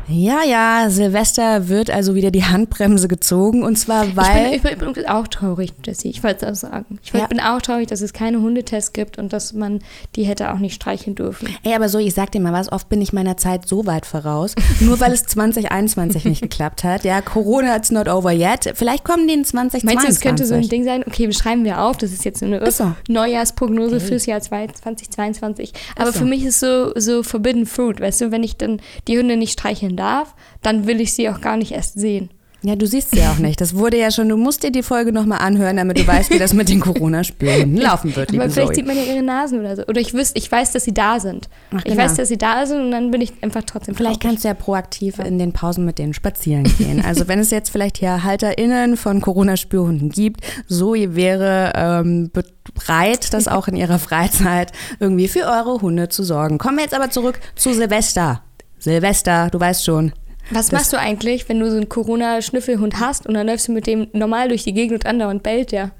Ja, 0.07 0.43
ja, 0.43 0.89
Silvester 0.89 1.67
wird 1.67 1.89
also 1.89 2.13
wieder 2.13 2.29
die 2.29 2.43
Handbremse 2.43 3.07
gezogen 3.07 3.63
und 3.63 3.75
zwar 3.77 4.15
weil. 4.15 4.53
Ich 4.55 4.61
bin, 4.61 4.73
ich 4.73 4.93
bin 4.93 5.05
auch 5.07 5.27
traurig, 5.27 5.73
Jessie. 5.83 6.09
Ich 6.09 6.23
wollte 6.23 6.45
es 6.45 6.63
auch 6.63 6.69
sagen. 6.69 6.99
Ich 7.03 7.11
ja. 7.11 7.25
bin 7.25 7.39
auch 7.39 7.61
traurig, 7.61 7.87
dass 7.87 8.01
es 8.01 8.13
keine 8.13 8.39
Hundetests 8.39 8.93
gibt 8.93 9.17
und 9.17 9.33
dass 9.33 9.53
man 9.53 9.79
die 10.15 10.23
hätte 10.23 10.53
auch 10.53 10.59
nicht 10.59 10.75
streicheln 10.75 11.15
dürfen. 11.15 11.49
Ey, 11.63 11.73
aber 11.73 11.89
so, 11.89 11.97
ich 11.97 12.13
sag 12.13 12.31
dir 12.31 12.39
mal 12.39 12.53
was, 12.53 12.71
oft 12.71 12.87
bin 12.87 13.01
ich 13.01 13.13
meiner 13.13 13.37
Zeit 13.37 13.67
so 13.67 13.85
weit 13.87 14.05
voraus, 14.05 14.53
nur 14.79 14.99
weil 14.99 15.11
es 15.11 15.23
2021 15.23 16.25
nicht 16.25 16.41
geklappt 16.41 16.83
hat. 16.83 17.03
Ja, 17.03 17.21
Corona 17.21 17.75
it's 17.75 17.89
not 17.89 18.07
over 18.07 18.31
yet. 18.31 18.73
Vielleicht 18.75 19.03
kommen 19.03 19.27
die 19.27 19.33
in 19.33 19.43
2022. 19.43 19.83
Meinst 19.83 20.07
du, 20.07 20.11
es 20.11 20.19
könnte 20.19 20.45
so 20.45 20.53
ein 20.53 20.69
Ding 20.69 20.83
sein, 20.83 21.03
okay, 21.05 21.25
beschreiben 21.25 21.63
wir 21.65 21.81
auf, 21.81 21.97
das 21.97 22.11
ist 22.11 22.25
jetzt 22.25 22.43
eine 22.43 22.69
so. 22.71 22.93
Neujahrsprognose 23.07 23.95
okay. 23.95 24.05
fürs 24.05 24.25
Jahr 24.27 24.39
2022. 24.39 25.73
Aber 25.95 26.11
so. 26.11 26.19
für 26.19 26.25
mich 26.25 26.43
ist 26.45 26.59
so, 26.59 26.91
so 26.95 27.23
Forbidden 27.23 27.65
Fruit, 27.65 27.99
weißt 27.99 28.21
du, 28.21 28.31
wenn 28.31 28.43
ich 28.43 28.57
dann 28.57 28.79
die 29.07 29.17
Hunde 29.17 29.35
nicht 29.35 29.53
streicheln 29.53 29.94
darf, 29.95 30.35
dann 30.61 30.87
will 30.87 31.01
ich 31.01 31.13
sie 31.13 31.29
auch 31.29 31.41
gar 31.41 31.57
nicht 31.57 31.71
erst 31.71 31.99
sehen. 31.99 32.29
Ja, 32.65 32.75
du 32.75 32.87
siehst 32.87 33.11
sie 33.11 33.21
auch 33.21 33.37
nicht. 33.37 33.61
Das 33.61 33.75
wurde 33.75 33.99
ja 33.99 34.09
schon, 34.09 34.27
du 34.27 34.37
musst 34.37 34.63
dir 34.63 34.71
die 34.71 34.81
Folge 34.81 35.11
nochmal 35.11 35.37
anhören, 35.37 35.77
damit 35.77 35.99
du 35.99 36.07
weißt, 36.07 36.31
wie 36.31 36.39
das 36.39 36.51
mit 36.55 36.67
den 36.67 36.79
Corona-Spüren 36.79 37.75
laufen 37.77 38.15
wird, 38.15 38.33
Aber 38.33 38.49
vielleicht 38.49 38.69
Zoe. 38.69 38.75
sieht 38.75 38.87
man 38.87 38.97
ja 38.97 39.03
ihre 39.03 39.21
Nasen 39.21 39.59
oder 39.59 39.75
so. 39.75 39.85
Oder 39.85 40.01
ich 40.01 40.15
wüsste, 40.15 40.39
ich 40.39 40.51
weiß, 40.51 40.71
dass 40.71 40.83
sie 40.83 40.93
da 40.93 41.19
sind. 41.19 41.47
Ach, 41.69 41.83
genau. 41.83 41.93
Ich 41.93 41.95
weiß, 41.95 42.15
dass 42.15 42.27
sie 42.27 42.39
da 42.39 42.65
sind 42.65 42.81
und 42.81 42.89
dann 42.91 43.11
bin 43.11 43.21
ich 43.21 43.33
einfach 43.43 43.61
trotzdem 43.67 43.93
Vielleicht 43.93 44.21
traurig. 44.21 44.31
kannst 44.31 44.45
du 44.45 44.47
ja 44.47 44.55
proaktiv 44.55 45.19
ja. 45.19 45.25
in 45.25 45.37
den 45.37 45.53
Pausen 45.53 45.85
mit 45.85 45.99
denen 45.99 46.15
spazieren 46.15 46.63
gehen. 46.79 47.05
Also 47.05 47.27
wenn 47.27 47.37
es 47.37 47.51
jetzt 47.51 47.69
vielleicht 47.69 47.97
hier 47.99 48.23
HalterInnen 48.23 48.97
von 48.97 49.21
Corona-Spürhunden 49.21 50.09
gibt, 50.09 50.41
Zoe 50.67 51.15
wäre 51.15 51.71
ähm, 51.75 52.31
bereit, 52.33 53.31
das 53.35 53.47
auch 53.47 53.67
in 53.67 53.75
ihrer 53.75 53.99
Freizeit 53.99 54.71
irgendwie 54.99 55.27
für 55.27 55.41
eure 55.41 55.81
Hunde 55.83 56.09
zu 56.09 56.23
sorgen. 56.23 56.57
Kommen 56.57 56.77
wir 56.77 56.83
jetzt 56.83 56.95
aber 56.95 57.11
zurück 57.11 57.39
zu 57.55 57.73
Silvester. 57.75 58.41
Silvester, 58.79 59.49
du 59.51 59.59
weißt 59.59 59.85
schon. 59.85 60.13
Was 60.51 60.71
machst 60.71 60.93
du 60.93 60.99
eigentlich, 60.99 61.49
wenn 61.49 61.59
du 61.59 61.69
so 61.69 61.77
einen 61.77 61.89
Corona-Schnüffelhund 61.89 62.99
hast 62.99 63.25
und 63.25 63.33
dann 63.33 63.47
läufst 63.47 63.67
du 63.67 63.71
mit 63.71 63.87
dem 63.87 64.07
normal 64.13 64.49
durch 64.49 64.63
die 64.63 64.73
Gegend 64.73 64.93
und 64.93 65.05
andauernd 65.07 65.41
bellt 65.41 65.71
der? 65.71 65.91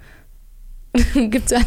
Gibt's 1.13 1.53
an? 1.53 1.63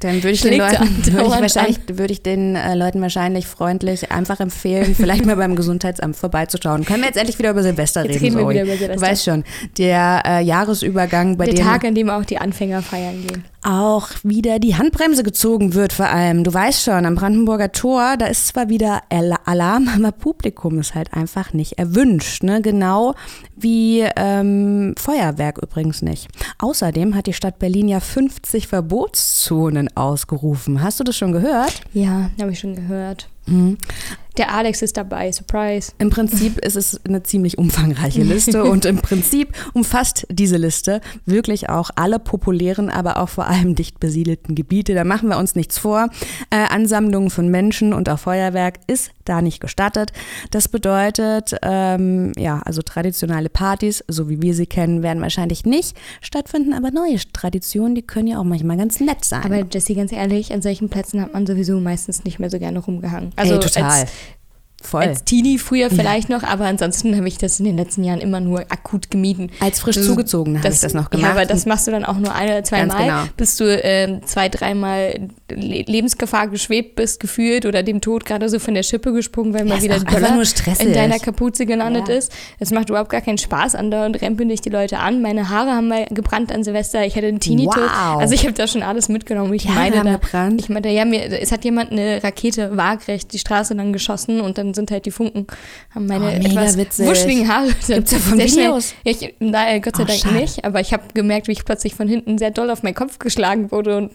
Dann 0.00 0.16
würde 0.16 0.30
ich 0.30 0.40
den 0.40 0.58
Leuten, 0.58 1.06
würde 1.06 1.26
ich 1.26 1.40
wahrscheinlich, 1.40 1.78
würde 1.88 2.12
ich 2.12 2.22
den 2.22 2.56
äh, 2.56 2.74
Leuten 2.74 3.00
wahrscheinlich 3.02 3.46
freundlich 3.46 4.10
einfach 4.10 4.40
empfehlen, 4.40 4.94
vielleicht 4.94 5.26
mal 5.26 5.36
beim 5.36 5.56
Gesundheitsamt 5.56 6.16
vorbeizuschauen. 6.16 6.84
Können 6.84 7.00
wir 7.00 7.08
jetzt 7.08 7.18
endlich 7.18 7.38
wieder 7.38 7.50
über 7.50 7.62
Silvester 7.62 8.04
jetzt 8.04 8.22
reden? 8.22 8.36
Reden 8.36 8.38
wir 8.38 8.48
wieder 8.48 8.62
über 8.62 8.76
Silvester. 8.76 8.94
Du 8.94 9.10
weißt 9.10 9.24
schon, 9.24 9.44
der 9.78 10.22
äh, 10.26 10.42
Jahresübergang 10.42 11.36
bei 11.36 11.46
der 11.46 11.54
dem. 11.54 11.64
Der 11.64 11.72
Tag, 11.72 11.84
an 11.84 11.94
dem 11.94 12.10
auch 12.10 12.24
die 12.24 12.38
Anfänger 12.38 12.82
feiern 12.82 13.26
gehen 13.26 13.44
auch 13.62 14.08
wieder 14.22 14.58
die 14.58 14.76
Handbremse 14.76 15.22
gezogen 15.22 15.74
wird 15.74 15.92
vor 15.92 16.08
allem. 16.08 16.44
Du 16.44 16.52
weißt 16.52 16.82
schon, 16.82 17.04
am 17.04 17.14
Brandenburger 17.14 17.72
Tor, 17.72 18.16
da 18.18 18.26
ist 18.26 18.46
zwar 18.48 18.68
wieder 18.68 19.02
Alarm, 19.10 19.88
aber 19.94 20.12
Publikum 20.12 20.78
ist 20.78 20.94
halt 20.94 21.12
einfach 21.12 21.52
nicht 21.52 21.78
erwünscht. 21.78 22.42
Ne? 22.42 22.62
Genau 22.62 23.14
wie 23.56 24.06
ähm, 24.16 24.94
Feuerwerk 24.96 25.58
übrigens 25.58 26.00
nicht. 26.00 26.28
Außerdem 26.58 27.14
hat 27.14 27.26
die 27.26 27.34
Stadt 27.34 27.58
Berlin 27.58 27.88
ja 27.88 28.00
50 28.30 28.68
Verbotszonen 28.68 29.88
ausgerufen. 29.96 30.82
Hast 30.82 31.00
du 31.00 31.04
das 31.04 31.16
schon 31.16 31.32
gehört? 31.32 31.80
Ja, 31.92 32.30
habe 32.40 32.52
ich 32.52 32.60
schon 32.60 32.76
gehört. 32.76 33.28
Mhm. 33.46 33.78
Der 34.36 34.54
Alex 34.54 34.80
ist 34.80 34.96
dabei, 34.96 35.32
Surprise. 35.32 35.92
Im 35.98 36.08
Prinzip 36.08 36.58
ist 36.64 36.76
es 36.76 37.04
eine 37.04 37.22
ziemlich 37.22 37.58
umfangreiche 37.58 38.22
Liste 38.22 38.64
und 38.70 38.84
im 38.84 38.96
Prinzip 38.96 39.54
umfasst 39.74 40.26
diese 40.30 40.56
Liste 40.56 41.00
wirklich 41.26 41.68
auch 41.68 41.90
alle 41.96 42.18
populären, 42.18 42.90
aber 42.90 43.18
auch 43.18 43.28
vor 43.28 43.48
allem 43.48 43.74
dicht 43.74 44.00
besiedelten 44.00 44.54
Gebiete. 44.54 44.94
Da 44.94 45.04
machen 45.04 45.28
wir 45.28 45.36
uns 45.36 45.56
nichts 45.56 45.78
vor. 45.78 46.08
Äh, 46.50 46.56
Ansammlungen 46.56 47.30
von 47.30 47.48
Menschen 47.48 47.92
und 47.92 48.08
auch 48.08 48.18
Feuerwerk 48.18 48.78
ist 48.86 49.10
da 49.24 49.42
nicht 49.42 49.60
gestattet. 49.60 50.12
Das 50.50 50.68
bedeutet, 50.68 51.54
ähm, 51.62 52.32
ja, 52.36 52.60
also 52.64 52.82
traditionelle 52.82 53.48
Partys, 53.48 54.04
so 54.08 54.28
wie 54.28 54.40
wir 54.40 54.54
sie 54.54 54.66
kennen, 54.66 55.02
werden 55.02 55.22
wahrscheinlich 55.22 55.64
nicht 55.64 55.96
stattfinden, 56.20 56.72
aber 56.72 56.90
neue 56.90 57.18
Traditionen, 57.32 57.94
die 57.94 58.02
können 58.02 58.28
ja 58.28 58.38
auch 58.38 58.44
manchmal 58.44 58.76
ganz 58.76 59.00
nett 59.00 59.24
sein. 59.24 59.44
Aber 59.44 59.66
Jessie, 59.70 59.94
ganz 59.94 60.12
ehrlich, 60.12 60.52
an 60.52 60.62
solchen 60.62 60.88
Plätzen 60.88 61.20
hat 61.20 61.32
man 61.32 61.46
sowieso 61.46 61.78
meistens 61.80 62.24
nicht 62.24 62.38
mehr 62.38 62.50
so 62.50 62.58
gerne 62.58 62.78
rumgehangen. 62.78 63.29
Also 63.36 63.54
Ey, 63.54 63.60
total. 63.60 63.84
Als, 63.84 64.10
Voll. 64.82 65.02
Als 65.02 65.24
Teenie 65.24 65.58
früher 65.58 65.90
vielleicht 65.90 66.30
ja. 66.30 66.38
noch, 66.38 66.42
aber 66.42 66.64
ansonsten 66.64 67.14
habe 67.14 67.28
ich 67.28 67.36
das 67.36 67.58
in 67.58 67.66
den 67.66 67.76
letzten 67.76 68.02
Jahren 68.02 68.20
immer 68.20 68.40
nur 68.40 68.60
akut 68.70 69.10
gemieden. 69.10 69.50
Als 69.60 69.78
frisch 69.78 69.98
also, 69.98 70.10
zugezogen 70.10 70.58
habe 70.58 70.72
ich 70.72 70.80
das 70.80 70.94
noch 70.94 71.10
gemacht. 71.10 71.26
Ja, 71.26 71.32
aber 71.32 71.44
das 71.44 71.66
machst 71.66 71.86
du 71.86 71.90
dann 71.90 72.04
auch 72.04 72.16
nur 72.16 72.34
ein 72.34 72.48
oder 72.48 72.64
zwei 72.64 72.86
Mal, 72.86 73.04
genau. 73.04 73.22
bis 73.36 73.56
du 73.56 73.64
äh, 73.64 74.22
zwei, 74.24 74.48
dreimal 74.48 75.28
Lebensgefahr 75.50 76.48
geschwebt 76.48 76.96
bist, 76.96 77.20
gefühlt 77.20 77.66
oder 77.66 77.82
dem 77.82 78.00
Tod 78.00 78.24
gerade 78.24 78.48
so 78.48 78.58
von 78.58 78.74
der 78.74 78.82
Schippe 78.82 79.12
gesprungen, 79.12 79.54
weil 79.54 79.66
ja, 79.66 79.74
mal 79.74 79.82
wieder 79.82 79.94
ein 79.94 80.04
Böller 80.04 80.42
in 80.78 80.92
deiner 80.92 81.18
Kapuze 81.18 81.66
gelandet 81.66 82.08
ja. 82.08 82.14
ist. 82.14 82.32
Das 82.58 82.70
macht 82.70 82.88
überhaupt 82.90 83.10
gar 83.10 83.20
keinen 83.20 83.38
Spaß. 83.38 83.74
Andauernd 83.74 84.20
rempeln 84.22 84.48
dich 84.48 84.60
die 84.60 84.70
Leute 84.70 84.98
an. 84.98 85.22
Meine 85.22 85.48
Haare 85.48 85.70
haben 85.70 85.88
mal 85.88 86.06
gebrannt 86.10 86.52
an 86.52 86.64
Silvester. 86.64 87.04
Ich 87.04 87.16
hatte 87.16 87.26
einen 87.26 87.40
Teenie-Tod. 87.40 87.76
Wow. 87.76 88.20
Also 88.20 88.34
ich 88.34 88.44
habe 88.44 88.52
da 88.52 88.66
schon 88.66 88.82
alles 88.82 89.08
mitgenommen. 89.08 89.52
Ich 89.54 89.64
ja, 89.64 89.72
meine, 89.72 90.02
da, 90.02 90.12
gebrannt. 90.12 90.60
ich 90.60 90.68
meine, 90.68 90.92
ja, 90.92 91.04
mir, 91.04 91.40
es 91.40 91.52
hat 91.52 91.64
jemand 91.64 91.92
eine 91.92 92.22
Rakete 92.22 92.76
waagrecht 92.76 93.32
die 93.32 93.38
Straße 93.38 93.74
lang 93.74 93.92
geschossen 93.92 94.40
und 94.40 94.58
dann 94.58 94.74
sind 94.74 94.90
halt 94.90 95.06
die 95.06 95.10
Funken 95.10 95.46
haben 95.94 96.06
meine 96.06 96.26
oh, 96.26 96.28
etwas 96.28 96.76
witzig. 96.76 97.06
wuscheligen 97.06 97.48
Haare. 97.48 97.68
Gibt's 97.86 98.12
ja 98.12 98.18
von 98.18 98.38
Videos? 98.38 98.94
Ich, 99.04 99.34
nein, 99.40 99.82
Gott 99.82 99.96
sei 99.96 100.02
oh, 100.02 100.06
Dank 100.06 100.20
schade. 100.20 100.34
nicht, 100.36 100.64
aber 100.64 100.80
ich 100.80 100.92
habe 100.92 101.02
gemerkt, 101.14 101.48
wie 101.48 101.52
ich 101.52 101.64
plötzlich 101.64 101.94
von 101.94 102.08
hinten 102.08 102.38
sehr 102.38 102.50
doll 102.50 102.70
auf 102.70 102.82
meinen 102.82 102.94
Kopf 102.94 103.18
geschlagen 103.18 103.70
wurde 103.70 103.96
und 103.96 104.12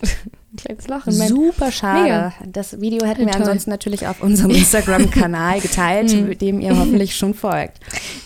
ein 0.56 0.66
kleines 0.66 0.88
Lachen. 0.88 1.12
Super 1.12 1.72
schade. 1.72 2.04
Mega. 2.04 2.34
Das 2.52 2.80
Video 2.82 3.06
hätten 3.06 3.26
wir 3.26 3.32
Toll. 3.32 3.42
ansonsten 3.42 3.70
natürlich 3.70 4.08
auf 4.08 4.22
unserem 4.22 4.52
Instagram-Kanal 4.56 5.60
geteilt, 5.60 6.12
hm. 6.12 6.38
dem 6.38 6.60
ihr 6.60 6.78
hoffentlich 6.78 7.16
schon 7.16 7.34
folgt. 7.34 7.80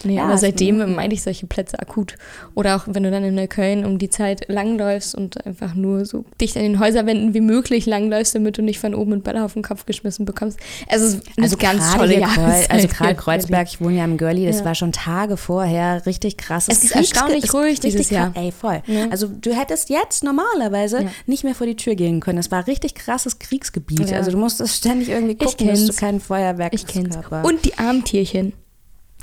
Nee, 0.03 0.15
ja, 0.15 0.23
aber 0.25 0.37
seitdem 0.37 0.95
meine 0.95 1.13
ich 1.13 1.23
solche 1.23 1.47
Plätze 1.47 1.79
akut. 1.79 2.15
Oder 2.55 2.75
auch 2.75 2.83
wenn 2.87 3.03
du 3.03 3.11
dann 3.11 3.23
in 3.23 3.35
Neukölln 3.35 3.85
um 3.85 3.97
die 3.97 4.09
Zeit 4.09 4.45
langläufst 4.47 5.15
und 5.15 5.45
einfach 5.45 5.75
nur 5.75 6.05
so 6.05 6.25
dicht 6.39 6.55
an 6.57 6.63
den 6.63 6.79
Häuserwänden 6.79 7.33
wie 7.33 7.41
möglich 7.41 7.85
langläufst, 7.85 8.35
damit 8.35 8.57
du 8.57 8.61
nicht 8.61 8.79
von 8.79 8.95
oben 8.95 9.13
einen 9.13 9.21
Ball 9.21 9.37
auf 9.37 9.53
den 9.53 9.63
Kopf 9.63 9.85
geschmissen 9.85 10.25
bekommst. 10.25 10.59
Also, 10.87 11.05
es 11.05 11.13
ist 11.15 11.39
also 11.39 11.57
ganz 11.57 11.95
tolle 11.95 12.19
Jahreszeit. 12.19 12.71
Also 12.71 12.87
gerade 12.87 13.15
Kreuzberg, 13.15 13.67
ich 13.67 13.81
wohne 13.81 13.97
ja 13.97 14.05
im 14.05 14.17
Girlie, 14.17 14.47
das 14.47 14.59
ja. 14.59 14.65
war 14.65 14.75
schon 14.75 14.91
Tage 14.91 15.37
vorher 15.37 16.05
richtig 16.05 16.37
krass. 16.37 16.67
Es 16.69 16.83
ist 16.83 16.95
erstaunlich 16.95 17.53
ruhig 17.53 17.79
dieses 17.79 18.09
Jahr. 18.09 18.31
Ey, 18.35 18.51
voll. 18.51 18.81
Ja. 18.87 19.07
Also 19.09 19.27
du 19.27 19.53
hättest 19.53 19.89
jetzt 19.89 20.23
normalerweise 20.23 21.07
nicht 21.25 21.43
mehr 21.43 21.55
vor 21.55 21.67
die 21.67 21.75
Tür 21.75 21.95
gehen 21.95 22.18
können. 22.19 22.39
Es 22.39 22.51
war 22.51 22.67
richtig 22.67 22.95
krasses 22.95 23.39
Kriegsgebiet. 23.39 24.09
Ja. 24.09 24.17
Also 24.17 24.31
du 24.31 24.37
musstest 24.37 24.77
ständig 24.77 25.09
irgendwie 25.09 25.35
gucken, 25.35 25.67
dass 25.67 25.85
du 25.85 25.93
kein 25.93 26.19
Feuerwerk 26.19 26.73
ich 26.73 26.85
kenn's. 26.85 27.17
Und 27.43 27.65
die 27.65 27.77
Armtierchen. 27.77 28.53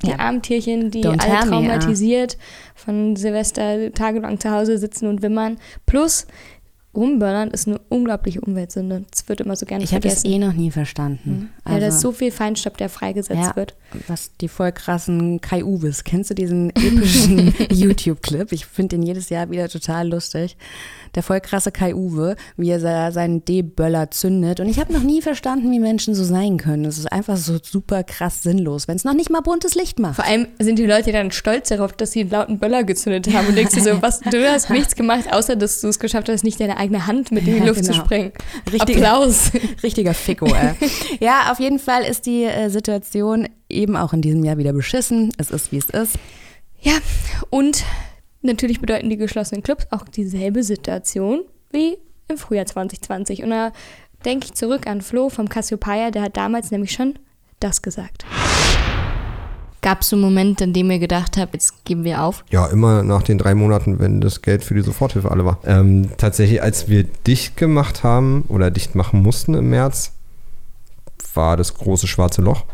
Die 0.03 0.09
ja. 0.09 0.19
Armtierchen, 0.19 0.91
die 0.91 1.03
Don't 1.03 1.21
alle 1.21 1.49
traumatisiert 1.49 2.37
me, 2.37 2.43
von 2.75 3.17
Silvester 3.17 3.93
tagelang 3.93 4.39
zu 4.39 4.51
Hause 4.51 4.77
sitzen 4.77 5.07
und 5.07 5.23
wimmern. 5.23 5.57
Plus 5.87 6.27
Rumböllern 6.97 7.51
ist 7.51 7.69
eine 7.69 7.79
unglaubliche 7.89 8.41
Umweltsünde. 8.41 9.05
Das 9.11 9.29
wird 9.29 9.41
immer 9.41 9.55
so 9.55 9.67
gerne 9.67 9.85
ich 9.85 9.91
vergessen. 9.91 10.27
Ich 10.27 10.33
habe 10.33 10.41
das 10.41 10.47
eh 10.47 10.47
noch 10.47 10.53
nie 10.55 10.71
verstanden. 10.71 11.31
Mhm. 11.31 11.49
Also, 11.65 11.77
ja, 11.77 11.81
da 11.81 11.89
ist 11.89 12.01
so 12.01 12.13
viel 12.13 12.31
Feinstaub, 12.33 12.77
der 12.77 12.89
freigesetzt 12.89 13.41
ja, 13.41 13.57
wird. 13.57 13.75
Was 14.07 14.31
die 14.41 14.49
voll 14.49 14.73
krassen 14.73 15.41
Kai 15.41 15.65
Uwes. 15.65 16.05
Kennst 16.05 16.31
du 16.31 16.35
diesen 16.35 16.71
epischen 16.71 17.55
YouTube-Clip? 17.71 18.51
Ich 18.53 18.67
finde 18.67 18.97
den 18.97 19.03
jedes 19.03 19.29
Jahr 19.29 19.51
wieder 19.51 19.69
total 19.69 20.09
lustig 20.09 20.57
der 21.17 21.23
voll 21.23 21.41
krasse 21.41 21.73
Kai 21.73 21.95
Uwe, 21.95 22.37
wie 22.57 22.71
er 22.71 23.11
seinen 23.11 23.45
D-Böller 23.45 24.11
zündet. 24.11 24.61
Und 24.61 24.69
ich 24.69 24.79
habe 24.79 24.93
noch 24.93 25.03
nie 25.03 25.23
verstanden, 25.23 25.71
wie 25.73 25.81
Menschen 25.81 26.15
so 26.15 26.23
sein 26.23 26.59
können. 26.59 26.85
Es 26.85 26.99
ist 26.99 27.11
einfach 27.11 27.37
so 27.37 27.59
super 27.61 28.05
krass 28.05 28.43
sinnlos, 28.43 28.87
wenn 28.87 28.97
es 28.97 29.05
noch 29.05 29.15
nicht 29.15 29.31
mal 29.31 29.41
buntes 29.41 29.75
Licht 29.75 29.99
macht. 29.99 30.17
Vor 30.17 30.27
allem 30.27 30.47
sind 30.59 30.79
die 30.79 30.87
Leute 30.87 31.13
dann 31.13 31.31
stolz 31.33 31.71
darauf, 31.71 31.95
dass 31.95 32.13
sie 32.13 32.21
einen 32.21 32.31
lauten 32.31 32.59
Böller 32.59 32.85
gezündet 32.85 33.33
haben 33.33 33.49
und 33.49 33.57
denkst 33.57 33.75
dir 33.75 33.83
so, 33.83 33.91
was, 34.03 34.21
du 34.21 34.47
hast 34.47 34.71
nichts 34.71 34.95
gemacht, 34.95 35.33
außer 35.33 35.57
dass 35.57 35.81
du 35.81 35.89
es 35.89 35.99
geschafft 35.99 36.29
hast, 36.29 36.45
nicht 36.45 36.61
deine 36.61 36.77
eigene 36.77 36.86
Hand 36.93 37.33
mit 37.33 37.47
in 37.47 37.55
die 37.55 37.67
Luft 37.67 37.81
genau. 37.81 37.93
zu 37.93 37.95
sprengen. 37.95 38.33
Richtiger, 38.73 39.13
Applaus. 39.13 39.51
Richtiger 39.83 40.15
Ficko, 40.15 40.47
ey. 40.47 40.75
ja, 41.21 41.51
auf 41.51 41.61
jeden 41.61 41.79
Fall 41.79 42.03
ist 42.03 42.27
die 42.27 42.45
äh, 42.45 42.69
Situation 42.69 43.49
eben 43.69 43.97
auch 43.97 44.13
in 44.13 44.23
diesem 44.23 44.45
Jahr 44.45 44.59
wieder 44.59 44.73
beschissen. 44.73 45.33
Es 45.39 45.51
ist, 45.51 45.73
wie 45.73 45.79
es 45.79 45.91
ist. 45.91 46.19
Ja, 46.81 46.99
und 47.51 47.85
Natürlich 48.47 48.81
bedeuten 48.81 49.11
die 49.11 49.17
geschlossenen 49.17 49.63
Clubs 49.63 49.89
auch 49.91 50.05
dieselbe 50.05 50.63
Situation 50.63 51.43
wie 51.73 51.99
im 52.29 52.39
Frühjahr 52.39 52.67
2020. 52.67 53.43
Und 53.43 53.51
da 53.51 53.73
denke 54.25 54.47
ich 54.47 54.55
zurück 54.55 54.87
an 54.87 55.03
Flo 55.03 55.29
vom 55.29 55.49
Cassiopeia, 55.49 56.13
der 56.13 56.23
hat 56.23 56.37
damals 56.37 56.71
nämlich 56.71 56.93
schon 56.93 57.19
das 57.59 57.83
gesagt. 57.83 58.25
Gab 59.87 60.01
es 60.01 60.09
so 60.09 60.17
einen 60.17 60.25
Moment, 60.25 60.61
in 60.61 60.73
dem 60.73 60.91
ihr 60.91 60.99
gedacht 60.99 61.37
habt, 61.37 61.55
jetzt 61.55 61.85
geben 61.85 62.03
wir 62.03 62.25
auf? 62.25 62.45
Ja, 62.51 62.67
immer 62.67 63.05
nach 63.05 63.23
den 63.23 63.39
drei 63.39 63.55
Monaten, 63.55 64.01
wenn 64.01 64.21
das 64.21 64.43
Geld 64.43 64.65
für 64.65 64.75
die 64.75 64.81
Soforthilfe 64.81 65.31
alle 65.31 65.45
war. 65.45 65.61
Ähm, 65.65 66.09
tatsächlich, 66.17 66.61
als 66.61 66.89
wir 66.89 67.05
dicht 67.05 67.57
gemacht 67.57 68.03
haben 68.03 68.43
oder 68.49 68.73
dicht 68.73 68.97
machen 68.97 69.23
mussten 69.23 69.55
im 69.55 69.71
März, 69.71 70.11
war 71.35 71.57
das 71.57 71.75
große 71.75 72.09
schwarze 72.09 72.43
Loch. 72.43 72.65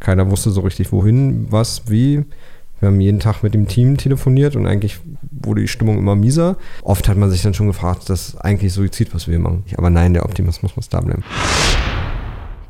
Keiner 0.00 0.30
wusste 0.30 0.50
so 0.50 0.62
richtig, 0.62 0.92
wohin, 0.92 1.48
was, 1.50 1.90
wie. 1.90 2.24
Wir 2.80 2.88
haben 2.88 3.02
jeden 3.02 3.20
Tag 3.20 3.42
mit 3.42 3.52
dem 3.52 3.68
Team 3.68 3.98
telefoniert 3.98 4.56
und 4.56 4.66
eigentlich 4.66 5.00
wurde 5.30 5.60
die 5.60 5.68
Stimmung 5.68 5.98
immer 5.98 6.16
mieser. 6.16 6.56
Oft 6.80 7.06
hat 7.06 7.18
man 7.18 7.30
sich 7.30 7.42
dann 7.42 7.52
schon 7.52 7.66
gefragt, 7.66 8.08
das 8.08 8.28
ist 8.28 8.36
eigentlich 8.38 8.72
Suizid, 8.72 9.14
was 9.14 9.28
wir 9.28 9.38
machen. 9.38 9.64
Aber 9.76 9.90
nein, 9.90 10.14
der 10.14 10.24
Optimismus 10.24 10.74
muss 10.74 10.88
da 10.88 11.02
bleiben. 11.02 11.22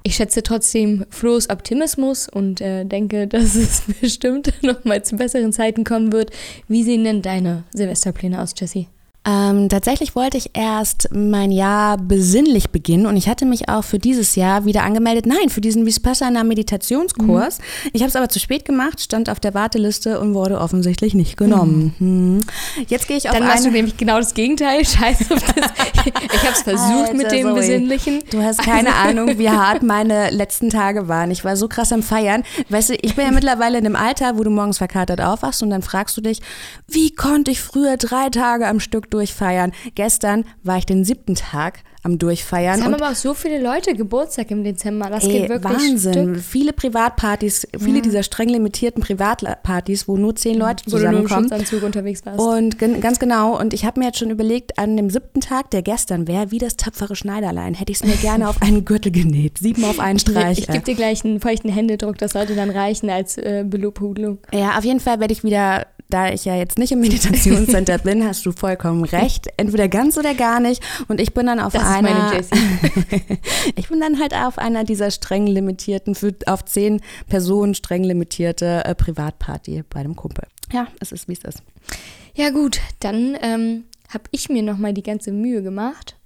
Ich 0.07 0.17
schätze 0.17 0.43
trotzdem 0.43 1.07
Flo's 1.09 1.49
Optimismus 1.49 2.29
und 2.29 2.61
äh, 2.61 2.85
denke, 2.85 3.27
dass 3.29 3.55
es 3.55 3.83
bestimmt 4.01 4.53
nochmal 4.63 5.03
zu 5.03 5.17
besseren 5.17 5.53
Zeiten 5.53 5.83
kommen 5.83 6.13
wird. 6.13 6.31
Wie 6.69 6.85
sehen 6.85 7.05
denn 7.05 7.23
deine 7.23 7.65
Silvesterpläne 7.73 8.41
aus, 8.41 8.53
Jessie? 8.57 8.89
Ähm, 9.27 9.71
tatsächlich 9.71 10.15
wollte 10.15 10.37
ich 10.37 10.51
erst 10.53 11.09
mein 11.13 11.51
Jahr 11.51 11.97
besinnlich 11.97 12.71
beginnen 12.71 13.07
und 13.07 13.17
ich 13.17 13.27
hatte 13.27 13.47
mich 13.47 13.71
auch 13.71 13.83
für 13.83 13.99
dieses 13.99 14.37
Jahr 14.37 14.67
wieder 14.67 14.83
angemeldet. 14.83 15.25
Nein, 15.25 15.49
für 15.49 15.63
diesen 15.63 15.87
Vipassana 15.87 16.45
Meditationskurs. 16.45 17.59
Mhm. 17.59 17.91
Ich 17.95 18.03
habe 18.03 18.11
es 18.11 18.17
aber 18.17 18.29
zu 18.29 18.39
spät 18.39 18.67
gemacht, 18.67 19.01
stand 19.01 19.31
auf 19.31 19.41
der 19.41 19.55
Warteliste 19.55 20.21
und 20.21 20.35
wurde 20.35 20.59
offensichtlich 20.59 21.15
nicht 21.15 21.39
genommen. 21.39 21.95
Mhm. 21.99 22.45
Jetzt 22.89 23.09
gehe 23.09 23.17
ich 23.17 23.31
auf 23.31 23.37
Dann 23.37 23.47
machst 23.47 23.65
du 23.65 23.71
nämlich 23.71 23.97
genau 23.97 24.19
das 24.19 24.35
Gegenteil. 24.35 24.85
Scheiße 24.85 25.35
auf 25.35 25.43
das. 25.55 25.71
Ich 26.05 26.43
habe 26.43 26.53
es 26.53 26.63
versucht 26.63 27.09
Alter, 27.09 27.15
mit 27.15 27.33
dem 27.33 27.43
sorry. 27.43 27.61
Besinnlichen. 27.61 28.23
Du 28.31 28.43
hast 28.43 28.59
keine 28.59 28.95
also. 28.95 29.21
Ahnung, 29.21 29.39
wie 29.39 29.49
hart 29.55 29.83
meine 29.83 30.31
letzten 30.31 30.69
Tage 30.69 31.09
waren. 31.09 31.31
Ich 31.31 31.45
war 31.47 31.57
so 31.57 31.67
krass 31.69 31.93
am 31.93 32.03
Feiern. 32.03 32.43
Weißt 32.69 32.91
du, 32.91 32.95
ich 33.01 33.15
bin 33.17 33.25
ja 33.25 33.31
mittlerweile 33.33 33.79
in 33.79 33.87
einem 33.87 33.97
Alter, 33.97 34.37
wo 34.37 34.45
du 34.45 34.51
morgens 34.51 34.77
verkatert 34.77 35.23
aufwachst 35.23 35.63
und 35.63 35.71
dann 35.71 35.81
fragst 35.81 36.15
du 36.19 36.21
dich, 36.21 36.41
wie 36.89 37.15
konnte 37.15 37.51
ich 37.51 37.63
früher 37.63 37.97
drei 37.97 38.29
Tage 38.29 38.67
am 38.67 38.81
Stück 38.81 39.11
durchfeiern. 39.15 39.73
Gestern 39.95 40.45
war 40.63 40.79
ich 40.79 40.87
den 40.87 41.05
siebten 41.05 41.35
Tag 41.37 41.81
am 42.03 42.19
Durchfeiern. 42.19 42.79
Es 42.79 42.85
haben 42.85 42.95
aber 42.95 43.11
auch 43.11 43.15
so 43.15 43.33
viele 43.33 43.63
Leute 43.63 43.95
Geburtstag 43.95 44.51
im 44.51 44.63
Dezember. 44.63 45.09
Das 45.09 45.25
ey, 45.25 45.41
geht 45.41 45.49
wirklich 45.49 45.73
Wahnsinn. 45.73 46.13
Stück. 46.13 46.39
Viele 46.41 46.73
Privatpartys, 46.75 47.67
viele 47.79 47.97
ja. 47.97 48.03
dieser 48.03 48.23
streng 48.23 48.51
limitierten 48.51 49.03
Privatpartys, 49.03 50.07
wo 50.07 50.19
nur 50.19 50.37
zehn 50.37 50.59
Leute 50.59 50.85
zusammenkommen. 50.85 51.51
Wo 51.51 51.57
du 51.57 51.65
nur 51.65 51.81
im 51.81 51.85
unterwegs 51.85 52.27
warst. 52.27 52.41
Und 52.41 52.79
ganz 52.79 53.19
genau. 53.19 53.59
Und 53.59 53.73
ich 53.73 53.87
habe 53.87 54.01
mir 54.01 54.07
jetzt 54.07 54.19
schon 54.19 54.31
überlegt, 54.31 54.79
an 54.79 54.97
dem 54.97 55.09
siebten 55.09 55.41
Tag, 55.41 55.71
der 55.71 55.81
gestern 55.81 56.29
wäre, 56.29 56.51
wie 56.51 56.59
das 56.59 56.77
tapfere 56.77 57.17
Schneiderlein, 57.17 57.73
hätte 57.75 57.93
ich 57.93 58.03
es 58.03 58.05
mir 58.05 58.17
gerne 58.17 58.49
auf 58.49 58.61
einen 58.61 58.85
Gürtel 58.85 59.11
genäht. 59.13 59.59
Sieben 59.59 59.85
auf 59.85 59.99
einen 59.99 60.19
Streich. 60.25 60.59
Ich, 60.59 60.69
ich 60.69 60.73
gebe 60.73 60.85
dir 60.85 60.95
gleich 60.95 61.25
einen 61.25 61.41
feuchten 61.41 61.71
Händedruck, 61.71 62.19
das 62.19 62.33
sollte 62.33 62.55
dann 62.55 62.71
reichen 62.71 63.09
als 63.09 63.39
äh, 63.39 63.65
Belobhudelung. 63.67 64.39
Ja, 64.53 64.77
auf 64.77 64.85
jeden 64.85 65.01
Fall 65.01 65.21
werde 65.21 65.33
ich 65.33 65.43
wieder 65.43 65.87
da 66.15 66.33
ich 66.33 66.45
ja 66.45 66.55
jetzt 66.55 66.79
nicht 66.79 66.93
im 66.93 67.01
Meditationscenter 67.01 67.99
bin, 68.05 68.25
hast 68.25 68.47
du 68.47 68.53
vollkommen 68.53 69.05
recht. 69.05 69.49
Entweder 69.57 69.89
ganz 69.89 70.17
oder 70.17 70.35
gar 70.35 70.61
nicht. 70.61 70.81
Und 71.09 71.21
ich 71.21 71.35
bin 71.35 71.47
dann 71.47 71.59
auf 71.59 71.73
das 71.73 71.83
einer. 71.83 72.33
ich 73.75 73.89
bin 73.89 73.99
dann 73.99 74.21
halt 74.21 74.33
auf 74.33 74.57
einer 74.59 74.85
dieser 74.85 75.11
streng 75.11 75.49
limitierten, 75.49 76.15
für, 76.15 76.33
auf 76.47 76.65
zehn 76.67 77.01
Personen 77.29 77.75
streng 77.75 78.05
limitierte 78.05 78.85
äh, 78.85 78.95
Privatparty 78.95 79.83
bei 79.91 80.05
dem 80.05 80.15
Kumpel. 80.15 80.47
Ja, 80.73 80.87
es 81.01 81.11
ist, 81.11 81.27
wie 81.27 81.33
es 81.33 81.43
ist. 81.43 81.65
Ja, 82.37 82.51
gut, 82.51 82.81
dann 83.01 83.37
ähm, 83.43 83.85
habe 84.09 84.25
ich 84.31 84.49
mir 84.49 84.63
nochmal 84.63 84.95
die 84.95 85.03
ganze 85.03 85.33
Mühe 85.33 85.65
gemacht, 85.65 86.17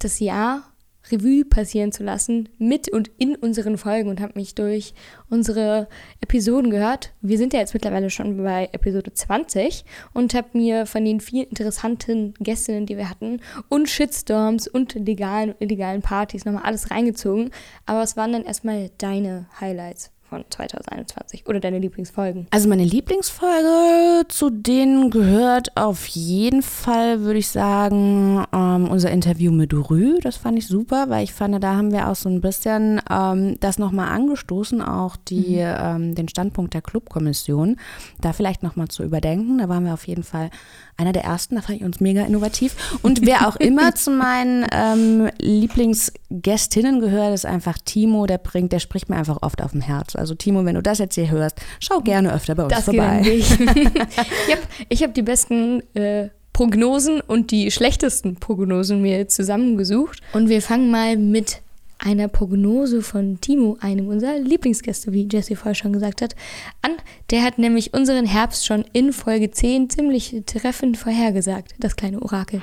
das 0.00 0.18
Jahr 0.18 0.64
Revue 1.10 1.44
passieren 1.44 1.92
zu 1.92 2.02
lassen 2.02 2.48
mit 2.58 2.88
und 2.88 3.10
in 3.18 3.36
unseren 3.36 3.78
Folgen 3.78 4.08
und 4.08 4.20
habe 4.20 4.32
mich 4.36 4.54
durch 4.54 4.94
unsere 5.30 5.88
Episoden 6.20 6.70
gehört. 6.70 7.12
Wir 7.20 7.38
sind 7.38 7.52
ja 7.52 7.60
jetzt 7.60 7.74
mittlerweile 7.74 8.10
schon 8.10 8.42
bei 8.42 8.68
Episode 8.72 9.12
20 9.12 9.84
und 10.12 10.34
habe 10.34 10.48
mir 10.52 10.86
von 10.86 11.04
den 11.04 11.20
vielen 11.20 11.48
interessanten 11.48 12.34
Gästinnen, 12.40 12.86
die 12.86 12.96
wir 12.96 13.08
hatten, 13.10 13.40
und 13.68 13.88
Shitstorms 13.88 14.68
und 14.68 14.94
legalen 14.94 15.50
und 15.50 15.60
illegalen 15.60 16.02
Partys 16.02 16.44
nochmal 16.44 16.64
alles 16.64 16.90
reingezogen. 16.90 17.50
Aber 17.84 18.02
es 18.02 18.16
waren 18.16 18.32
dann 18.32 18.44
erstmal 18.44 18.90
deine 18.98 19.46
Highlights 19.60 20.15
von 20.28 20.44
2021 20.48 21.46
oder 21.46 21.60
deine 21.60 21.78
Lieblingsfolgen? 21.78 22.46
Also 22.50 22.68
meine 22.68 22.84
Lieblingsfolge 22.84 24.26
zu 24.28 24.50
denen 24.50 25.10
gehört 25.10 25.76
auf 25.76 26.06
jeden 26.06 26.62
Fall, 26.62 27.20
würde 27.20 27.38
ich 27.38 27.48
sagen, 27.48 28.44
ähm, 28.52 28.88
unser 28.88 29.10
Interview 29.10 29.52
mit 29.52 29.72
Rü. 29.72 30.18
Das 30.20 30.36
fand 30.36 30.58
ich 30.58 30.66
super, 30.66 31.08
weil 31.08 31.24
ich 31.24 31.32
fand, 31.32 31.62
da 31.62 31.76
haben 31.76 31.92
wir 31.92 32.08
auch 32.08 32.16
so 32.16 32.28
ein 32.28 32.40
bisschen 32.40 33.00
ähm, 33.10 33.56
das 33.60 33.78
nochmal 33.78 34.08
angestoßen, 34.08 34.82
auch 34.82 35.16
die, 35.16 35.56
mhm. 35.56 35.76
ähm, 35.78 36.14
den 36.14 36.28
Standpunkt 36.28 36.74
der 36.74 36.82
Clubkommission, 36.82 37.76
da 38.20 38.32
vielleicht 38.32 38.62
nochmal 38.62 38.88
zu 38.88 39.02
überdenken. 39.02 39.58
Da 39.58 39.68
waren 39.68 39.84
wir 39.84 39.94
auf 39.94 40.06
jeden 40.06 40.24
Fall 40.24 40.50
einer 40.96 41.12
der 41.12 41.24
ersten, 41.24 41.56
da 41.56 41.62
fand 41.62 41.78
ich 41.78 41.84
uns 41.84 42.00
mega 42.00 42.24
innovativ. 42.24 42.98
Und 43.02 43.26
wer 43.26 43.48
auch 43.48 43.56
immer 43.56 43.94
zu 43.94 44.10
meinen 44.10 44.66
ähm, 44.72 45.28
Lieblingsgästinnen 45.38 47.00
gehört, 47.00 47.34
ist 47.34 47.46
einfach 47.46 47.78
Timo, 47.84 48.26
der 48.26 48.38
bringt, 48.38 48.72
der 48.72 48.78
spricht 48.78 49.08
mir 49.08 49.16
einfach 49.16 49.38
oft 49.42 49.62
auf 49.62 49.72
dem 49.72 49.82
Herz. 49.82 50.16
Also 50.16 50.34
Timo, 50.34 50.64
wenn 50.64 50.74
du 50.74 50.82
das 50.82 50.98
jetzt 50.98 51.14
hier 51.14 51.30
hörst, 51.30 51.60
schau 51.80 52.00
gerne 52.00 52.32
öfter 52.32 52.54
bei 52.54 52.64
uns 52.64 52.74
das 52.74 52.84
vorbei. 52.84 53.22
ich 53.26 53.58
yep, 53.60 54.60
ich 54.88 55.02
habe 55.02 55.12
die 55.12 55.22
besten 55.22 55.82
äh, 55.94 56.30
Prognosen 56.52 57.20
und 57.20 57.50
die 57.50 57.70
schlechtesten 57.70 58.36
Prognosen 58.36 59.02
mir 59.02 59.28
zusammengesucht. 59.28 60.20
Und 60.32 60.48
wir 60.48 60.62
fangen 60.62 60.90
mal 60.90 61.18
mit 61.18 61.60
einer 61.98 62.28
Prognose 62.28 63.02
von 63.02 63.40
Timo, 63.40 63.76
einem 63.80 64.08
unserer 64.08 64.38
Lieblingsgäste, 64.38 65.12
wie 65.12 65.28
Jesse 65.30 65.56
vorher 65.56 65.74
schon 65.74 65.92
gesagt 65.92 66.22
hat, 66.22 66.34
an. 66.82 66.92
Der 67.30 67.42
hat 67.42 67.58
nämlich 67.58 67.94
unseren 67.94 68.26
Herbst 68.26 68.66
schon 68.66 68.84
in 68.92 69.12
Folge 69.12 69.50
10 69.50 69.90
ziemlich 69.90 70.42
treffend 70.46 70.96
vorhergesagt, 70.96 71.74
das 71.78 71.96
kleine 71.96 72.22
Orakel. 72.22 72.62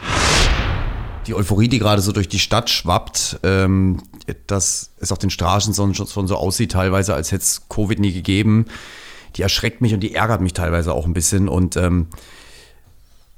Die 1.28 1.34
Euphorie, 1.34 1.70
die 1.70 1.80
gerade 1.80 2.02
so 2.02 2.12
durch 2.12 2.28
die 2.28 2.40
Stadt 2.40 2.70
schwappt, 2.70 3.40
ähm, 3.44 4.02
dass 4.48 4.92
es 5.00 5.12
auf 5.12 5.20
den 5.20 5.30
Straßen 5.30 5.74
schon 5.74 6.28
so 6.28 6.36
aussieht, 6.36 6.72
teilweise, 6.74 7.14
als 7.14 7.32
hätte 7.32 7.44
es 7.44 7.70
Covid 7.70 8.00
nie 8.00 8.14
gegeben, 8.14 8.66
die 9.36 9.42
erschreckt 9.42 9.82
mich 9.82 9.94
und 9.94 10.02
die 10.02 10.16
ärgert 10.16 10.42
mich 10.42 10.54
teilweise 10.54 10.94
auch 10.94 11.06
ein 11.06 11.14
bisschen. 11.14 11.48
Und 11.48 11.76
ähm, 11.78 12.08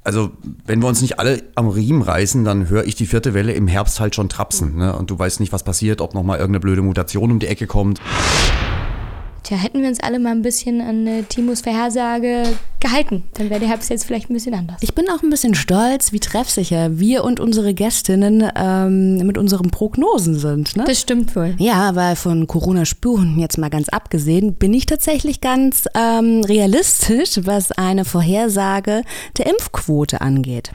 also 0.05 0.31
wenn 0.65 0.81
wir 0.81 0.87
uns 0.87 1.01
nicht 1.01 1.19
alle 1.19 1.43
am 1.55 1.67
Riemen 1.67 2.01
reißen, 2.01 2.45
dann 2.45 2.69
höre 2.69 2.85
ich 2.85 2.95
die 2.95 3.07
vierte 3.07 3.33
Welle 3.33 3.53
im 3.53 3.67
Herbst 3.67 3.99
halt 3.99 4.15
schon 4.15 4.29
trapsen. 4.29 4.77
Ne? 4.77 4.95
Und 4.95 5.09
du 5.09 5.17
weißt 5.17 5.39
nicht, 5.39 5.51
was 5.51 5.63
passiert, 5.63 5.99
ob 5.99 6.13
nochmal 6.13 6.37
irgendeine 6.37 6.61
blöde 6.61 6.83
Mutation 6.83 7.31
um 7.31 7.39
die 7.39 7.47
Ecke 7.47 7.67
kommt. 7.67 7.99
Tja, 9.45 9.58
hätten 9.58 9.79
wir 9.84 9.88
uns 9.88 9.99
alle 9.99 10.17
mal 10.17 10.31
ein 10.31 10.41
bisschen 10.41 10.81
an 10.81 11.05
äh, 11.05 11.21
Timos 11.21 11.62
Vorhersage 11.62 12.45
gehalten, 12.79 13.25
dann 13.36 13.51
wäre 13.51 13.60
der 13.60 13.69
Herbst 13.69 13.91
jetzt 13.91 14.03
vielleicht 14.03 14.27
ein 14.27 14.34
bisschen 14.34 14.55
anders. 14.55 14.77
Ich 14.81 14.95
bin 14.95 15.05
auch 15.08 15.21
ein 15.21 15.29
bisschen 15.29 15.53
stolz, 15.53 16.12
wie 16.12 16.19
treffsicher 16.19 16.97
wir 16.97 17.23
und 17.23 17.39
unsere 17.39 17.75
Gästinnen 17.75 18.43
ähm, 18.55 19.17
mit 19.17 19.38
unseren 19.38 19.69
Prognosen 19.69 20.39
sind. 20.39 20.75
Ne? 20.75 20.86
Das 20.88 20.99
stimmt 20.99 21.36
wohl. 21.36 21.53
Ja, 21.60 21.93
weil 21.93 22.15
von 22.15 22.47
Corona-Spuren 22.47 23.38
jetzt 23.38 23.60
mal 23.60 23.69
ganz 23.69 23.88
abgesehen, 23.89 24.55
bin 24.55 24.73
ich 24.73 24.88
tatsächlich 24.88 25.41
ganz 25.41 25.86
ähm, 25.93 26.41
realistisch, 26.43 27.39
was 27.43 27.71
eine 27.71 28.03
Vorhersage 28.03 29.03
der 29.38 29.45
Impfquote 29.45 30.21
angeht. 30.21 30.71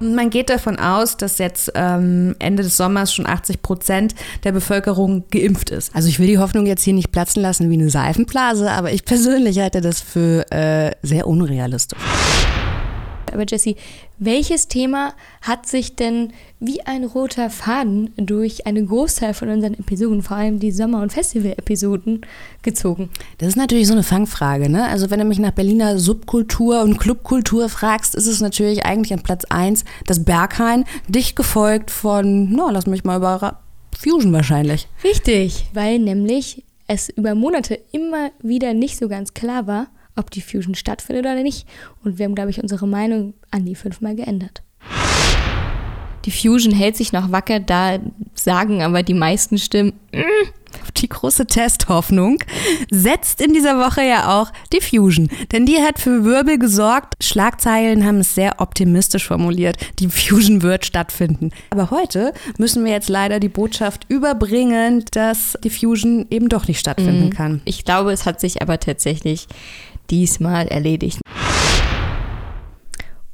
Man 0.00 0.30
geht 0.30 0.50
davon 0.50 0.78
aus, 0.78 1.16
dass 1.16 1.38
jetzt 1.38 1.72
ähm, 1.74 2.36
Ende 2.38 2.62
des 2.62 2.76
Sommers 2.76 3.14
schon 3.14 3.26
80 3.26 3.62
Prozent 3.62 4.14
der 4.44 4.52
Bevölkerung 4.52 5.24
geimpft 5.30 5.70
ist. 5.70 5.94
Also 5.94 6.08
ich 6.08 6.18
will 6.18 6.26
die 6.26 6.38
Hoffnung 6.38 6.66
jetzt 6.66 6.82
hier 6.82 6.92
nicht 6.92 7.12
platzen 7.12 7.42
lassen 7.42 7.70
wie 7.70 7.74
eine 7.74 7.88
Seifenblase, 7.88 8.70
aber 8.70 8.92
ich 8.92 9.04
persönlich 9.04 9.58
halte 9.58 9.80
das 9.80 10.00
für 10.00 10.50
äh, 10.52 10.92
sehr 11.02 11.26
unrealistisch. 11.26 11.98
Aber 13.36 13.44
Jessie, 13.46 13.76
welches 14.18 14.68
Thema 14.68 15.12
hat 15.42 15.66
sich 15.66 15.94
denn 15.94 16.32
wie 16.58 16.80
ein 16.82 17.04
roter 17.04 17.50
Faden 17.50 18.10
durch 18.16 18.66
einen 18.66 18.88
Großteil 18.88 19.34
von 19.34 19.50
unseren 19.50 19.74
Episoden, 19.74 20.22
vor 20.22 20.38
allem 20.38 20.58
die 20.58 20.72
Sommer- 20.72 21.02
und 21.02 21.12
Festival-Episoden, 21.12 22.22
gezogen? 22.62 23.10
Das 23.38 23.48
ist 23.48 23.56
natürlich 23.56 23.86
so 23.86 23.92
eine 23.92 24.02
Fangfrage. 24.02 24.70
Ne? 24.70 24.86
Also 24.88 25.10
wenn 25.10 25.20
du 25.20 25.26
mich 25.26 25.38
nach 25.38 25.50
Berliner 25.50 25.98
Subkultur 25.98 26.82
und 26.82 26.98
Clubkultur 26.98 27.68
fragst, 27.68 28.14
ist 28.14 28.26
es 28.26 28.40
natürlich 28.40 28.84
eigentlich 28.84 29.12
an 29.12 29.22
Platz 29.22 29.44
1 29.44 29.84
das 30.06 30.24
Berghain, 30.24 30.84
dicht 31.08 31.36
gefolgt 31.36 31.90
von, 31.90 32.50
no, 32.50 32.70
lass 32.70 32.86
mich 32.86 33.04
mal 33.04 33.18
über 33.18 33.60
Fusion 33.96 34.32
wahrscheinlich. 34.32 34.88
Richtig, 35.04 35.66
weil 35.74 35.98
nämlich 35.98 36.64
es 36.86 37.08
über 37.08 37.34
Monate 37.34 37.78
immer 37.92 38.30
wieder 38.40 38.74
nicht 38.74 38.96
so 38.98 39.08
ganz 39.08 39.34
klar 39.34 39.66
war, 39.66 39.88
ob 40.16 40.30
die 40.30 40.40
Fusion 40.40 40.74
stattfindet 40.74 41.24
oder 41.24 41.42
nicht. 41.42 41.66
Und 42.04 42.18
wir 42.18 42.24
haben, 42.24 42.34
glaube 42.34 42.50
ich, 42.50 42.62
unsere 42.62 42.86
Meinung 42.86 43.34
an 43.50 43.64
die 43.64 43.74
fünfmal 43.74 44.16
geändert. 44.16 44.62
Die 46.26 46.32
Fusion 46.32 46.72
hält 46.72 46.96
sich 46.96 47.12
noch 47.12 47.30
wacker, 47.30 47.60
da 47.60 47.98
sagen 48.34 48.82
aber 48.82 49.04
die 49.04 49.14
meisten 49.14 49.58
Stimmen, 49.58 49.92
mm, 50.12 50.48
die 50.96 51.08
große 51.08 51.46
Testhoffnung 51.46 52.38
setzt 52.90 53.40
in 53.40 53.52
dieser 53.54 53.78
Woche 53.78 54.02
ja 54.02 54.40
auch 54.40 54.52
die 54.72 54.80
Fusion. 54.80 55.28
Denn 55.52 55.66
die 55.66 55.80
hat 55.80 55.98
für 55.98 56.24
Wirbel 56.24 56.58
gesorgt. 56.58 57.14
Schlagzeilen 57.22 58.04
haben 58.04 58.18
es 58.18 58.34
sehr 58.34 58.60
optimistisch 58.60 59.26
formuliert. 59.26 59.76
Die 60.00 60.08
Fusion 60.08 60.62
wird 60.62 60.84
stattfinden. 60.84 61.50
Aber 61.70 61.90
heute 61.90 62.32
müssen 62.58 62.84
wir 62.84 62.92
jetzt 62.92 63.08
leider 63.08 63.40
die 63.40 63.48
Botschaft 63.48 64.06
überbringen, 64.08 65.04
dass 65.12 65.56
die 65.62 65.70
Fusion 65.70 66.26
eben 66.30 66.48
doch 66.48 66.66
nicht 66.66 66.80
stattfinden 66.80 67.26
mhm. 67.26 67.30
kann. 67.30 67.60
Ich 67.64 67.84
glaube, 67.84 68.12
es 68.12 68.26
hat 68.26 68.40
sich 68.40 68.62
aber 68.62 68.80
tatsächlich 68.80 69.46
diesmal 70.10 70.68
erledigt. 70.68 71.20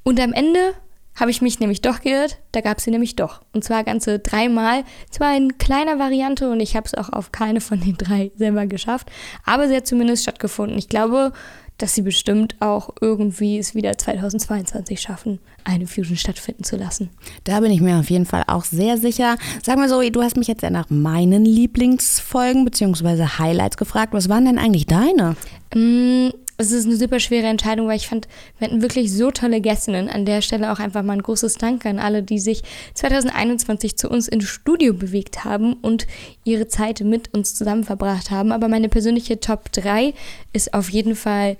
Und 0.02 0.20
am 0.20 0.32
Ende 0.32 0.74
habe 1.14 1.30
ich 1.30 1.42
mich 1.42 1.60
nämlich 1.60 1.82
doch 1.82 2.00
geirrt, 2.00 2.38
da 2.52 2.60
gab 2.60 2.78
es 2.78 2.84
sie 2.84 2.90
nämlich 2.90 3.16
doch. 3.16 3.42
Und 3.52 3.62
zwar 3.62 3.84
ganze 3.84 4.18
dreimal. 4.18 4.82
Zwar 5.10 5.36
in 5.36 5.58
kleiner 5.58 5.98
Variante 5.98 6.50
und 6.50 6.60
ich 6.60 6.74
habe 6.74 6.86
es 6.86 6.94
auch 6.94 7.10
auf 7.10 7.32
keine 7.32 7.60
von 7.60 7.80
den 7.80 7.96
drei 7.96 8.32
selber 8.36 8.66
geschafft, 8.66 9.10
aber 9.44 9.68
sie 9.68 9.76
hat 9.76 9.86
zumindest 9.86 10.22
stattgefunden. 10.22 10.78
Ich 10.78 10.88
glaube, 10.88 11.32
dass 11.78 11.94
sie 11.94 12.02
bestimmt 12.02 12.56
auch 12.60 12.90
irgendwie 13.00 13.58
es 13.58 13.74
wieder 13.74 13.98
2022 13.98 15.00
schaffen, 15.00 15.40
eine 15.64 15.86
Fusion 15.86 16.16
stattfinden 16.16 16.64
zu 16.64 16.76
lassen. 16.76 17.10
Da 17.44 17.60
bin 17.60 17.72
ich 17.72 17.80
mir 17.80 17.98
auf 17.98 18.08
jeden 18.08 18.26
Fall 18.26 18.44
auch 18.46 18.64
sehr 18.64 18.98
sicher. 18.98 19.36
Sag 19.62 19.78
mal 19.78 19.88
so, 19.88 20.00
du 20.08 20.22
hast 20.22 20.36
mich 20.36 20.46
jetzt 20.46 20.62
ja 20.62 20.70
nach 20.70 20.90
meinen 20.90 21.44
Lieblingsfolgen 21.44 22.64
bzw. 22.64 23.24
Highlights 23.38 23.76
gefragt. 23.76 24.12
Was 24.12 24.28
waren 24.28 24.44
denn 24.44 24.58
eigentlich 24.58 24.86
deine? 24.86 25.34
Mm, 25.74 26.30
es 26.62 26.72
ist 26.72 26.86
eine 26.86 26.96
super 26.96 27.20
schwere 27.20 27.46
Entscheidung, 27.46 27.88
weil 27.88 27.96
ich 27.96 28.08
fand, 28.08 28.28
wir 28.58 28.68
hatten 28.68 28.82
wirklich 28.82 29.12
so 29.12 29.30
tolle 29.30 29.60
Gästinnen. 29.60 30.08
An 30.08 30.24
der 30.24 30.42
Stelle 30.42 30.72
auch 30.72 30.78
einfach 30.78 31.02
mal 31.02 31.14
ein 31.14 31.22
großes 31.22 31.54
Dank 31.54 31.84
an 31.86 31.98
alle, 31.98 32.22
die 32.22 32.38
sich 32.38 32.62
2021 32.94 33.96
zu 33.96 34.08
uns 34.08 34.28
ins 34.28 34.44
Studio 34.44 34.94
bewegt 34.94 35.44
haben 35.44 35.74
und 35.74 36.06
ihre 36.44 36.68
Zeit 36.68 37.00
mit 37.00 37.34
uns 37.34 37.54
zusammen 37.54 37.84
verbracht 37.84 38.30
haben. 38.30 38.52
Aber 38.52 38.68
meine 38.68 38.88
persönliche 38.88 39.40
Top 39.40 39.72
3 39.72 40.14
ist 40.52 40.74
auf 40.74 40.88
jeden 40.90 41.16
Fall 41.16 41.56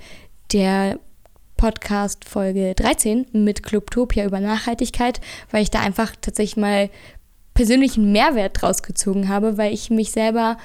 der 0.52 0.98
Podcast 1.56 2.24
Folge 2.24 2.74
13 2.74 3.26
mit 3.32 3.62
Clubtopia 3.62 4.24
über 4.24 4.40
Nachhaltigkeit, 4.40 5.20
weil 5.50 5.62
ich 5.62 5.70
da 5.70 5.80
einfach 5.80 6.12
tatsächlich 6.20 6.56
mal 6.56 6.90
persönlichen 7.54 8.12
Mehrwert 8.12 8.60
draus 8.60 8.82
gezogen 8.82 9.28
habe, 9.28 9.58
weil 9.58 9.72
ich 9.72 9.90
mich 9.90 10.10
selber 10.10 10.56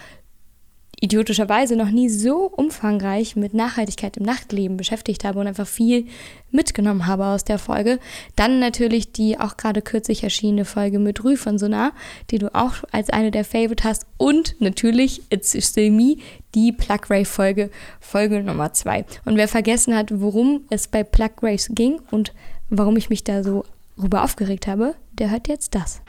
idiotischerweise 1.00 1.76
noch 1.76 1.92
nie 1.92 2.10
so 2.10 2.46
umfangreich 2.46 3.36
mit 3.36 3.54
Nachhaltigkeit 3.54 4.18
im 4.18 4.24
Nachtleben 4.24 4.78
beschäftigt 4.78 5.24
habe 5.26 5.40
und 5.40 5.48
einfach 5.48 5.68
viel 5.68 6.08
mitgenommen 6.50 7.06
habe 7.06 7.26
aus 7.26 7.44
der 7.44 7.60
Folge. 7.60 8.00
Dann 8.36 8.60
natürlich 8.60 9.12
die 9.12 9.40
auch 9.40 9.58
gerade 9.58 9.82
kürzlich 9.84 10.24
erschienene 10.24 10.66
Folge 10.66 10.98
mit 10.98 11.24
Rü 11.24 11.38
von 11.38 11.60
Sonar, 11.60 11.92
die 12.32 12.40
du 12.40 12.54
auch 12.56 12.76
als 12.92 13.12
eine 13.12 13.30
der 13.30 13.46
Favorite 13.46 13.84
hast. 13.84 14.08
Und 14.18 14.56
natürlich 14.60 15.22
It's 15.30 15.56
Still 15.68 15.92
Me, 15.92 16.18
die 16.56 16.72
Plug 16.72 17.10
Rave 17.10 17.26
Folge, 17.26 17.70
Folge 18.00 18.42
Nummer 18.42 18.74
zwei. 18.74 19.06
Und 19.26 19.38
wer 19.38 19.48
vergessen 19.48 19.96
hat, 19.96 20.10
worum 20.20 20.62
es 20.72 20.88
bei 20.88 21.04
Plug 21.04 21.30
Raves 21.44 21.70
ging 21.72 22.02
und 22.10 22.34
warum 22.70 22.98
ich 22.98 23.10
mich 23.10 23.24
da 23.24 23.44
so 23.44 23.66
rüber 24.02 24.24
aufgeregt 24.24 24.66
habe, 24.66 24.96
der 25.14 25.30
hört 25.30 25.48
jetzt 25.48 25.76
das. 25.76 26.02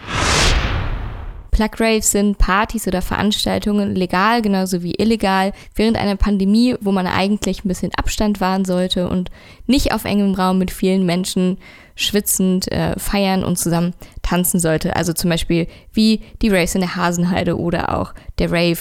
Plug 1.58 1.80
Raves 1.80 2.12
sind 2.12 2.38
Partys 2.38 2.86
oder 2.86 3.02
Veranstaltungen 3.02 3.96
legal 3.96 4.42
genauso 4.42 4.84
wie 4.84 4.94
illegal 4.94 5.52
während 5.74 5.96
einer 5.98 6.14
Pandemie, 6.14 6.76
wo 6.80 6.92
man 6.92 7.08
eigentlich 7.08 7.64
ein 7.64 7.68
bisschen 7.68 7.90
Abstand 7.96 8.40
wahren 8.40 8.64
sollte 8.64 9.08
und 9.08 9.32
nicht 9.66 9.92
auf 9.92 10.04
engem 10.04 10.34
Raum 10.34 10.58
mit 10.58 10.70
vielen 10.70 11.04
Menschen 11.04 11.58
schwitzend 11.96 12.70
äh, 12.70 12.96
feiern 12.96 13.42
und 13.42 13.58
zusammen 13.58 13.94
tanzen 14.22 14.60
sollte. 14.60 14.94
Also 14.94 15.12
zum 15.12 15.30
Beispiel 15.30 15.66
wie 15.92 16.20
die 16.42 16.48
Raves 16.48 16.76
in 16.76 16.80
der 16.80 16.94
Hasenheide 16.94 17.58
oder 17.58 17.98
auch 17.98 18.14
der 18.38 18.52
Rave 18.52 18.78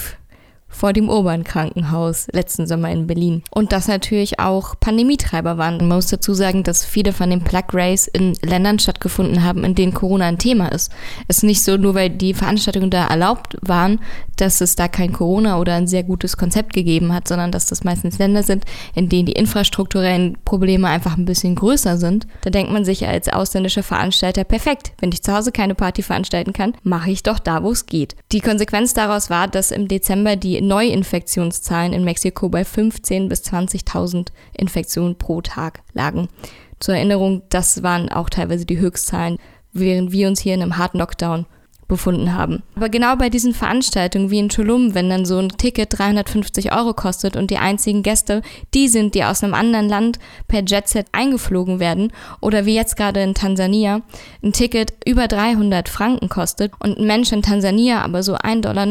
vor 0.77 0.93
dem 0.93 1.09
Urban-Krankenhaus 1.09 2.27
letzten 2.31 2.67
Sommer 2.67 2.91
in 2.91 3.07
Berlin. 3.07 3.43
Und 3.49 3.71
das 3.71 3.87
natürlich 3.87 4.39
auch 4.39 4.75
Pandemietreiber 4.79 5.57
waren. 5.57 5.77
Man 5.77 5.97
muss 5.97 6.07
dazu 6.07 6.33
sagen, 6.33 6.63
dass 6.63 6.85
viele 6.85 7.13
von 7.13 7.29
den 7.31 7.41
Plug 7.41 7.73
Rays 7.73 8.07
in 8.07 8.35
Ländern 8.43 8.77
stattgefunden 8.77 9.43
haben, 9.43 9.63
in 9.63 9.73
denen 9.73 9.93
Corona 9.93 10.25
ein 10.25 10.37
Thema 10.37 10.71
ist. 10.71 10.91
Es 11.27 11.37
ist 11.37 11.43
nicht 11.43 11.63
so, 11.63 11.77
nur 11.77 11.95
weil 11.95 12.11
die 12.11 12.33
Veranstaltungen 12.33 12.91
da 12.91 13.07
erlaubt 13.07 13.57
waren, 13.61 13.99
dass 14.35 14.61
es 14.61 14.75
da 14.75 14.87
kein 14.87 15.13
Corona 15.13 15.59
oder 15.59 15.73
ein 15.73 15.87
sehr 15.87 16.03
gutes 16.03 16.37
Konzept 16.37 16.73
gegeben 16.73 17.11
hat, 17.11 17.27
sondern 17.27 17.51
dass 17.51 17.65
das 17.65 17.83
meistens 17.83 18.19
Länder 18.19 18.43
sind, 18.43 18.65
in 18.93 19.09
denen 19.09 19.25
die 19.25 19.33
infrastrukturellen 19.33 20.37
Probleme 20.45 20.87
einfach 20.87 21.17
ein 21.17 21.25
bisschen 21.25 21.55
größer 21.55 21.97
sind. 21.97 22.27
Da 22.41 22.51
denkt 22.51 22.71
man 22.71 22.85
sich 22.85 23.07
als 23.07 23.29
ausländischer 23.29 23.83
Veranstalter, 23.83 24.43
perfekt, 24.43 24.91
wenn 24.99 25.11
ich 25.11 25.23
zu 25.23 25.33
Hause 25.33 25.51
keine 25.51 25.73
Party 25.73 26.03
veranstalten 26.03 26.53
kann, 26.53 26.73
mache 26.83 27.09
ich 27.09 27.23
doch 27.23 27.39
da, 27.39 27.63
wo 27.63 27.71
es 27.71 27.87
geht. 27.87 28.15
Die 28.31 28.41
Konsequenz 28.41 28.93
daraus 28.93 29.29
war, 29.29 29.47
dass 29.47 29.71
im 29.71 29.87
Dezember 29.87 30.35
die 30.35 30.61
Neuinfektionszahlen 30.67 31.93
in 31.93 32.03
Mexiko 32.03 32.49
bei 32.49 32.61
15.000 32.61 33.29
bis 33.29 33.41
20.000 33.43 34.27
Infektionen 34.53 35.17
pro 35.17 35.41
Tag 35.41 35.81
lagen. 35.93 36.29
Zur 36.79 36.95
Erinnerung, 36.95 37.41
das 37.49 37.81
waren 37.83 38.09
auch 38.09 38.29
teilweise 38.29 38.65
die 38.65 38.79
Höchstzahlen, 38.79 39.37
während 39.73 40.11
wir 40.11 40.27
uns 40.27 40.41
hier 40.41 40.53
in 40.53 40.61
einem 40.61 40.77
harten 40.77 40.99
Lockdown 40.99 41.45
befunden 41.87 42.33
haben. 42.33 42.63
Aber 42.75 42.89
genau 42.89 43.15
bei 43.15 43.29
diesen 43.29 43.53
Veranstaltungen 43.53 44.29
wie 44.29 44.39
in 44.39 44.49
Tulum, 44.49 44.93
wenn 44.93 45.09
dann 45.09 45.25
so 45.25 45.37
ein 45.37 45.49
Ticket 45.49 45.97
350 45.97 46.73
Euro 46.73 46.93
kostet 46.93 47.35
und 47.35 47.49
die 47.49 47.57
einzigen 47.57 48.03
Gäste 48.03 48.41
die 48.73 48.87
sind, 48.87 49.15
die 49.15 49.23
aus 49.23 49.43
einem 49.43 49.53
anderen 49.53 49.87
Land 49.87 50.19
per 50.47 50.63
Jetset 50.63 51.07
eingeflogen 51.11 51.79
werden 51.79 52.11
oder 52.41 52.65
wie 52.65 52.75
jetzt 52.75 52.97
gerade 52.97 53.21
in 53.21 53.33
Tansania 53.33 54.01
ein 54.43 54.53
Ticket 54.53 54.93
über 55.05 55.27
300 55.27 55.87
Franken 55.87 56.29
kostet 56.29 56.73
und 56.79 56.97
ein 56.97 57.07
Mensch 57.07 57.31
in 57.31 57.41
Tansania 57.41 58.01
aber 58.01 58.23
so 58.23 58.35
1,90 58.35 58.61
Dollar 58.61 58.87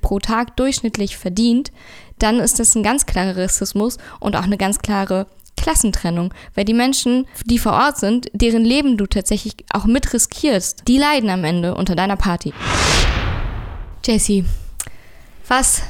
pro 0.00 0.18
Tag 0.18 0.56
durchschnittlich 0.56 1.16
verdient, 1.16 1.70
dann 2.18 2.38
ist 2.40 2.58
das 2.58 2.74
ein 2.74 2.82
ganz 2.82 3.06
klarer 3.06 3.36
Rassismus 3.36 3.98
und 4.18 4.36
auch 4.36 4.42
eine 4.42 4.58
ganz 4.58 4.80
klare 4.80 5.26
Klassentrennung, 5.60 6.32
weil 6.54 6.64
die 6.64 6.74
Menschen, 6.74 7.26
die 7.44 7.58
vor 7.58 7.72
Ort 7.72 7.98
sind, 7.98 8.28
deren 8.32 8.64
Leben 8.64 8.96
du 8.96 9.06
tatsächlich 9.06 9.54
auch 9.72 9.84
mit 9.84 10.12
riskierst, 10.12 10.84
die 10.88 10.98
leiden 10.98 11.30
am 11.30 11.44
Ende 11.44 11.74
unter 11.74 11.94
deiner 11.94 12.16
Party. 12.16 12.52
Jessie, 14.04 14.44
was 15.46 15.82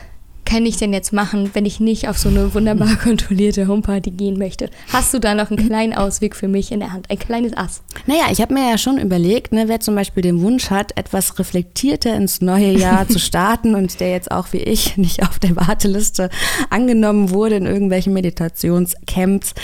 kann 0.51 0.67
ich 0.67 0.79
denn 0.79 0.93
jetzt 0.93 1.13
machen, 1.13 1.51
wenn 1.53 1.65
ich 1.65 1.79
nicht 1.79 2.09
auf 2.09 2.19
so 2.19 2.29
eine 2.29 2.53
wunderbar 2.55 2.97
kontrollierte 3.03 3.69
Homeparty 3.69 4.11
gehen 4.11 4.37
möchte? 4.37 4.69
Hast 4.93 5.15
du 5.15 5.21
da 5.21 5.37
noch 5.37 5.51
einen 5.51 5.65
kleinen 5.65 5.95
Ausweg 5.95 6.35
für 6.35 6.49
mich 6.49 6.73
in 6.73 6.81
der 6.81 6.93
Hand? 6.93 7.09
Ein 7.09 7.21
kleines 7.21 7.57
Ass? 7.57 7.83
Naja, 8.07 8.25
ich 8.33 8.41
habe 8.41 8.55
mir 8.55 8.69
ja 8.69 8.77
schon 8.77 8.99
überlegt, 8.99 9.53
ne, 9.53 9.69
wer 9.69 9.79
zum 9.79 9.95
Beispiel 9.95 10.25
den 10.25 10.43
Wunsch 10.43 10.71
hat, 10.71 10.97
etwas 10.97 11.39
reflektierter 11.39 12.17
ins 12.17 12.41
neue 12.41 12.73
Jahr 12.73 13.07
zu 13.07 13.19
starten 13.21 13.77
und 13.77 14.01
der 14.01 14.11
jetzt 14.11 14.33
auch 14.33 14.53
wie 14.53 14.59
ich 14.59 14.97
nicht 14.97 15.23
auf 15.23 15.39
der 15.39 15.55
Warteliste 15.55 16.31
angenommen 16.69 17.31
wurde 17.31 17.55
in 17.55 17.67
irgendwelchen 17.67 18.13
Meditationscamps. 18.13 19.55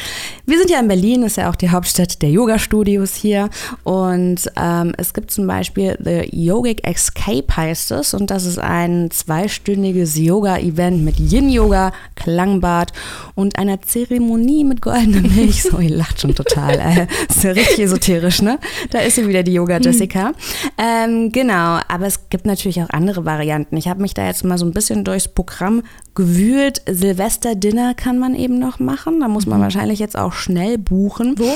Wir 0.47 0.59
sind 0.59 0.71
ja 0.71 0.79
in 0.79 0.87
Berlin, 0.87 1.25
ist 1.25 1.37
ja 1.37 1.51
auch 1.51 1.57
die 1.57 1.71
Hauptstadt 1.71 2.23
der 2.23 2.31
Yoga-Studios 2.31 3.17
hier 3.17 3.51
und 3.83 4.53
ähm, 4.57 4.93
es 4.99 5.13
gibt 5.15 5.33
zum 5.33 5.49
Beispiel 5.49 5.99
The 5.99 6.29
Yogic 6.31 6.87
Escape 6.87 7.57
heißt 7.57 7.91
es 7.91 8.15
und 8.15 8.31
das 8.31 8.45
ist 8.45 8.61
ein 8.61 9.11
zweistündiges 9.11 10.17
Yoga-Event 10.17 10.76
Event 10.77 11.05
mit 11.05 11.19
Yin-Yoga, 11.19 11.93
Klangbad 12.15 12.93
und 13.35 13.59
einer 13.59 13.81
Zeremonie 13.83 14.65
mit 14.65 14.83
goldener 14.83 15.23
Milch. 15.23 15.63
So, 15.63 15.79
ihr 15.79 15.91
lacht 15.91 16.21
schon 16.21 16.35
total. 16.35 16.79
Äh, 16.79 17.07
ist 17.29 17.43
ja 17.43 17.53
richtig 17.53 17.81
esoterisch, 17.81 18.43
ne? 18.43 18.59
Da 18.91 19.01
ist 19.01 19.17
sie 19.17 19.27
wieder, 19.27 19.43
die 19.43 19.55
Yoga-Jessica. 19.55 20.33
Ähm, 20.79 21.33
genau, 21.33 21.81
aber 21.89 22.07
es 22.07 22.29
gibt 22.29 22.47
natürlich 22.47 22.83
auch 22.83 22.91
andere 22.91 23.25
Varianten. 23.25 23.77
Ich 23.77 23.89
habe 23.89 24.03
mich 24.03 24.15
da 24.15 24.27
jetzt 24.27 24.45
mal 24.45 24.59
so 24.59 24.67
ein 24.67 24.73
bisschen 24.73 25.05
durchs 25.05 25.29
Programm 25.29 25.83
gewühlt. 26.15 26.83
Silvester-Dinner 26.87 27.95
kann 27.95 28.19
man 28.19 28.35
eben 28.35 28.59
noch 28.59 28.79
machen. 28.79 29.21
Da 29.21 29.29
muss 29.29 29.47
man 29.47 29.59
mhm. 29.59 29.65
wahrscheinlich 29.65 29.99
jetzt 29.99 30.19
auch 30.19 30.33
schnell 30.33 30.79
buchen. 30.79 31.35
Wo? 31.39 31.55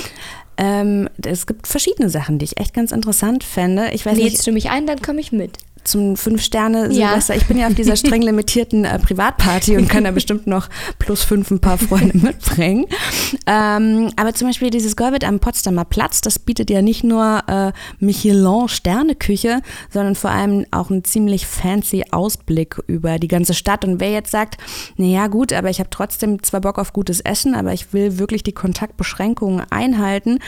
Ähm, 0.57 1.09
es 1.25 1.47
gibt 1.47 1.67
verschiedene 1.67 2.11
Sachen, 2.11 2.39
die 2.39 2.45
ich 2.45 2.59
echt 2.59 2.75
ganz 2.75 2.93
interessant 2.93 3.45
fände. 3.45 3.91
Ich 3.93 4.05
weiß 4.05 4.17
Lädst 4.17 4.33
nicht, 4.33 4.47
du 4.47 4.53
mich 4.53 4.71
ein, 4.71 4.87
dann 4.87 5.01
komme 5.01 5.21
ich 5.21 5.33
mit 5.33 5.59
zum 5.85 6.17
Fünf-Sterne-Silvester. 6.17 7.35
Ja. 7.35 7.41
Ich 7.41 7.47
bin 7.47 7.59
ja 7.59 7.67
auf 7.67 7.75
dieser 7.75 7.97
streng 8.01 8.23
limitierten 8.23 8.85
äh, 8.85 8.99
Privatparty 8.99 9.77
und 9.77 9.89
kann 9.89 10.05
da 10.05 10.11
bestimmt 10.11 10.47
noch 10.47 10.69
plus 10.99 11.23
fünf 11.23 11.51
ein 11.51 11.61
paar 11.61 11.79
Freunde 11.79 12.17
mitbringen. 12.23 12.87
Ähm, 13.47 14.11
aber 14.17 14.35
zum 14.35 14.49
Beispiel 14.49 14.71
dieses 14.71 14.97
Gorbit 14.97 15.25
am 15.25 15.41
Potsdamer 15.41 15.85
Platz, 15.85 16.21
das 16.21 16.39
bietet 16.39 16.71
ja 16.71 16.83
nicht 16.83 17.05
nur 17.05 17.43
äh, 17.47 17.73
Michelin-Sterne-Küche, 17.99 19.61
sondern 19.91 20.15
vor 20.15 20.31
allem 20.31 20.67
auch 20.71 20.91
einen 20.91 21.05
ziemlich 21.05 21.47
fancy 21.47 22.05
Ausblick 22.11 22.81
über 22.87 23.19
die 23.19 23.29
ganze 23.29 23.55
Stadt. 23.55 23.85
Und 23.85 24.01
wer 24.01 24.11
jetzt 24.11 24.31
sagt, 24.31 24.59
naja 24.97 25.27
gut, 25.27 25.53
aber 25.53 25.71
ich 25.71 25.79
habe 25.81 25.91
trotzdem 25.91 26.43
zwar 26.43 26.61
Bock 26.61 26.79
auf 26.79 26.93
gutes 26.93 27.21
Essen, 27.21 27.55
aber 27.55 27.73
ich 27.73 27.93
will 27.93 28.19
wirklich 28.19 28.43
die 28.43 28.53
Kontaktbeschränkungen 28.53 29.65
einhalten. 29.71 30.39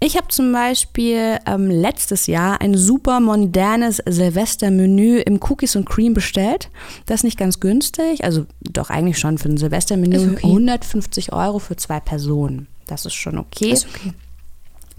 Ich 0.00 0.16
habe 0.16 0.28
zum 0.28 0.52
Beispiel 0.52 1.38
ähm, 1.46 1.70
letztes 1.70 2.26
Jahr 2.26 2.60
ein 2.60 2.76
super 2.76 3.20
modernes 3.20 4.02
Silvester 4.06 4.70
Menü 4.78 5.18
im 5.18 5.40
Cookies 5.42 5.76
und 5.76 5.84
Cream 5.84 6.14
bestellt. 6.14 6.70
Das 7.06 7.20
ist 7.20 7.24
nicht 7.24 7.38
ganz 7.38 7.60
günstig, 7.60 8.24
also 8.24 8.46
doch 8.60 8.90
eigentlich 8.90 9.18
schon 9.18 9.38
für 9.38 9.48
ein 9.48 9.56
Silvestermenü 9.56 10.32
okay. 10.32 10.46
150 10.46 11.32
Euro 11.32 11.58
für 11.58 11.76
zwei 11.76 12.00
Personen. 12.00 12.66
Das 12.86 13.04
ist 13.04 13.14
schon 13.14 13.38
okay. 13.38 13.70
Ist 13.70 13.86
okay. 13.86 14.12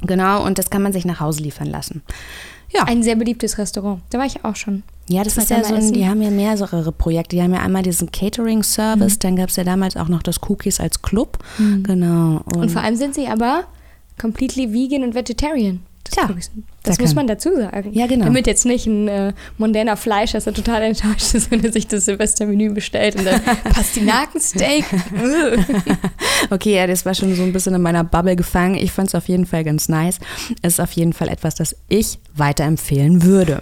Genau, 0.02 0.46
und 0.46 0.58
das 0.58 0.70
kann 0.70 0.82
man 0.82 0.94
sich 0.94 1.06
nach 1.06 1.20
Hause 1.20 1.42
liefern 1.44 1.68
lassen. 1.68 2.04
Ja. 2.72 2.84
Ein 2.84 3.04
sehr 3.04 3.16
beliebtes 3.16 3.58
Restaurant. 3.58 4.02
Da 4.12 4.20
war 4.20 4.26
ich 4.26 4.46
auch 4.46 4.56
schon. 4.56 4.84
Ja, 5.08 5.24
das, 5.24 5.36
das 5.36 5.46
ist 5.46 5.50
ja 5.50 5.64
so, 5.64 5.74
ein, 5.74 5.92
die 5.92 6.08
haben 6.08 6.22
ja 6.22 6.30
mehrere 6.30 6.92
Projekte. 6.92 7.36
Die 7.36 7.42
haben 7.42 7.54
ja 7.54 7.62
einmal 7.62 7.82
diesen 7.82 8.12
Catering-Service, 8.12 9.16
mhm. 9.16 9.20
dann 9.20 9.36
gab 9.38 9.50
es 9.50 9.56
ja 9.56 9.64
damals 9.64 9.98
auch 9.98 10.08
noch 10.08 10.22
das 10.22 10.40
Cookies 10.48 10.80
als 10.80 11.02
Club. 11.02 11.40
Mhm. 11.58 11.84
Genau. 11.84 12.42
Und, 12.46 12.58
und 12.58 12.70
vor 12.72 12.84
allem 12.84 12.96
sind 12.96 13.16
sie 13.16 13.28
aber 13.28 13.64
completely 14.22 14.72
vegan 14.72 15.04
und 15.04 15.16
vegetarian. 15.16 15.80
Das, 16.04 16.16
ja, 16.16 16.28
das 16.84 16.98
da 16.98 17.04
muss 17.04 17.14
man 17.14 17.28
dazu 17.28 17.56
sagen. 17.56 17.94
Ja, 17.94 18.08
genau. 18.08 18.26
Damit 18.26 18.48
jetzt 18.48 18.66
nicht 18.66 18.88
ein 18.88 19.08
äh, 19.08 19.34
mondäner 19.58 19.98
Fleischesser 19.98 20.54
total 20.54 20.82
enttäuscht 20.82 21.34
ist, 21.34 21.52
wenn 21.52 21.64
er 21.64 21.72
sich 21.72 21.88
das 21.88 22.06
Silvestermenü 22.06 22.72
bestellt 22.74 23.16
und 23.16 23.26
dann 23.26 23.42
Pastinakensteak. 23.74 24.86
okay, 26.50 26.76
ja, 26.76 26.88
das 26.88 27.06
war 27.06 27.14
schon 27.14 27.36
so 27.36 27.44
ein 27.44 27.54
bisschen 27.54 27.76
in 27.76 27.82
meiner 27.82 28.04
Bubble 28.04 28.36
gefangen. 28.36 28.76
Ich 28.76 28.92
fand 28.92 29.10
es 29.10 29.16
auf 29.16 29.28
jeden 29.28 29.46
Fall 29.46 29.64
ganz 29.64 29.90
nice. 29.90 30.20
Es 30.62 30.74
ist 30.74 30.80
auf 30.80 30.94
jeden 30.94 31.14
Fall 31.14 31.28
etwas, 31.28 31.56
das 31.56 31.76
ich 31.90 32.20
weiterempfehlen 32.36 33.24
würde. 33.24 33.62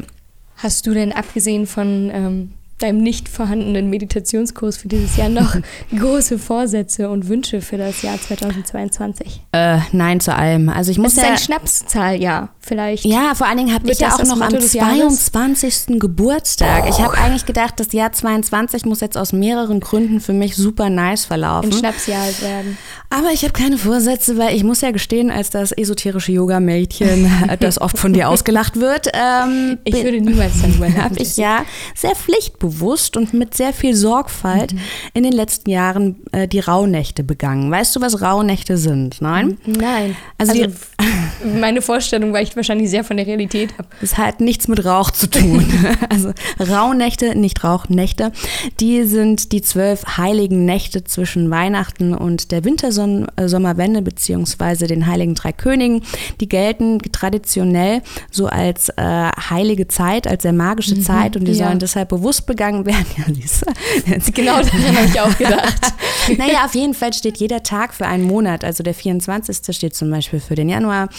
Hast 0.57 0.87
du 0.87 0.93
denn 0.93 1.11
abgesehen 1.11 1.67
von 1.67 2.09
ähm, 2.13 2.53
deinem 2.79 3.01
nicht 3.01 3.27
vorhandenen 3.27 3.89
Meditationskurs 3.89 4.77
für 4.77 4.87
dieses 4.87 5.17
Jahr 5.17 5.29
noch 5.29 5.55
große 5.97 6.37
Vorsätze 6.37 7.09
und 7.09 7.27
Wünsche 7.27 7.61
für 7.61 7.77
das 7.77 8.01
Jahr 8.01 8.19
2022? 8.19 9.41
Äh, 9.51 9.79
nein 9.91 10.19
zu 10.19 10.35
allem. 10.35 10.69
Also 10.69 10.91
ich 10.91 10.97
muss 10.97 11.15
Das 11.15 11.23
ist 11.23 11.27
ja, 11.27 11.33
ein 11.33 11.37
Schnapszahljahr, 11.39 12.49
vielleicht. 12.67 13.05
ja, 13.05 13.33
vor 13.35 13.47
allen 13.47 13.57
Dingen 13.57 13.73
habe 13.73 13.89
ich 13.89 13.99
ja 13.99 14.13
auch 14.13 14.23
noch 14.23 14.31
am 14.33 14.39
Motto 14.39 14.57
des 14.57 14.73
Jahres? 14.73 15.25
22. 15.25 15.99
Geburtstag. 15.99 16.89
Ich 16.89 16.99
habe 16.99 17.17
eigentlich 17.17 17.45
gedacht, 17.45 17.75
das 17.79 17.91
Jahr 17.93 18.11
22 18.11 18.85
muss 18.85 18.99
jetzt 19.01 19.17
aus 19.17 19.33
mehreren 19.33 19.79
Gründen 19.79 20.19
für 20.19 20.33
mich 20.33 20.55
super 20.55 20.89
nice 20.89 21.25
verlaufen. 21.25 21.71
Ein 21.71 21.77
Schnapsjahr 21.77 22.25
werden. 22.41 22.77
Aber 23.09 23.31
ich 23.31 23.43
habe 23.43 23.53
keine 23.53 23.77
Vorsätze, 23.77 24.37
weil 24.37 24.55
ich 24.55 24.63
muss 24.63 24.81
ja 24.81 24.91
gestehen, 24.91 25.31
als 25.31 25.49
das 25.49 25.71
esoterische 25.71 26.31
Yoga-Mädchen, 26.33 27.31
das 27.59 27.79
oft 27.79 27.97
von 27.97 28.11
dir 28.13 28.27
ausgelacht 28.29 28.75
wird, 28.79 29.07
ähm, 29.13 29.77
Ich 29.85 29.93
würde 29.95 30.19
niemals 30.19 30.53
darüber 30.61 30.93
habe 31.03 31.15
ich 31.19 31.37
ja 31.37 31.63
sehr 31.95 32.15
pflichtbewusst 32.15 33.15
und 33.15 33.33
mit 33.33 33.55
sehr 33.55 33.71
viel 33.73 33.95
Sorgfalt 33.95 34.73
Mhm. 34.73 34.79
in 35.13 35.23
den 35.23 35.31
letzten 35.33 35.69
Jahren 35.69 36.17
äh, 36.33 36.47
die 36.47 36.59
Rauhnächte 36.59 37.23
begangen. 37.23 37.71
Weißt 37.71 37.95
du, 37.95 38.01
was 38.01 38.21
Rauhnächte 38.21 38.77
sind? 38.77 39.21
Nein? 39.21 39.57
Nein. 39.65 40.15
Also 40.37 40.51
Also, 40.51 40.63
die- 40.65 41.47
meine 41.59 41.81
Vorstellung 41.81 42.33
weicht 42.33 42.56
wahrscheinlich 42.57 42.89
sehr 42.89 43.03
von 43.03 43.17
der 43.17 43.27
Realität 43.27 43.73
ab. 43.77 43.87
Das 44.01 44.17
hat 44.17 44.41
nichts 44.41 44.67
mit 44.67 44.83
Rauch 44.85 45.11
zu 45.11 45.29
tun. 45.29 45.65
Also 46.09 46.31
Rauhnächte, 46.59 47.37
nicht 47.37 47.63
Rauchnächte, 47.63 48.31
die 48.79 49.03
sind 49.03 49.51
die 49.51 49.61
zwölf 49.61 50.17
heiligen 50.17 50.65
Nächte 50.65 51.03
zwischen 51.03 51.49
Weihnachten 51.49 52.13
und 52.13 52.51
der 52.51 52.63
Wintersommerwende 52.63 54.01
beziehungsweise 54.01 54.87
den 54.87 55.05
heiligen 55.07 55.35
drei 55.35 55.51
Königen. 55.51 56.01
Die 56.39 56.47
gelten 56.47 56.99
traditionell 57.11 58.01
so 58.31 58.47
als 58.47 58.89
äh, 58.89 59.01
heilige 59.03 59.87
Zeit, 59.87 60.27
als 60.27 60.43
sehr 60.43 60.53
magische 60.53 60.99
Zeit 60.99 61.35
und 61.35 61.45
die 61.45 61.53
ja. 61.53 61.67
sollen 61.67 61.79
deshalb 61.79 62.09
bewusst 62.09 62.45
begangen 62.45 62.85
werden. 62.85 63.05
Ja, 63.17 63.23
du? 64.17 64.31
Genau 64.33 64.61
daran 64.61 64.97
habe 64.97 65.07
ich 65.07 65.19
auch 65.19 65.37
gedacht. 65.37 65.93
Naja, 66.37 66.65
auf 66.65 66.75
jeden 66.75 66.93
Fall 66.93 67.13
steht 67.13 67.37
jeder 67.37 67.63
Tag 67.63 67.93
für 67.93 68.05
einen 68.05 68.23
Monat. 68.23 68.63
Also 68.63 68.83
der 68.83 68.93
24. 68.93 69.75
steht 69.75 69.95
zum 69.95 70.09
Beispiel 70.09 70.39
für 70.39 70.55
den 70.55 70.69
Januar. 70.69 71.09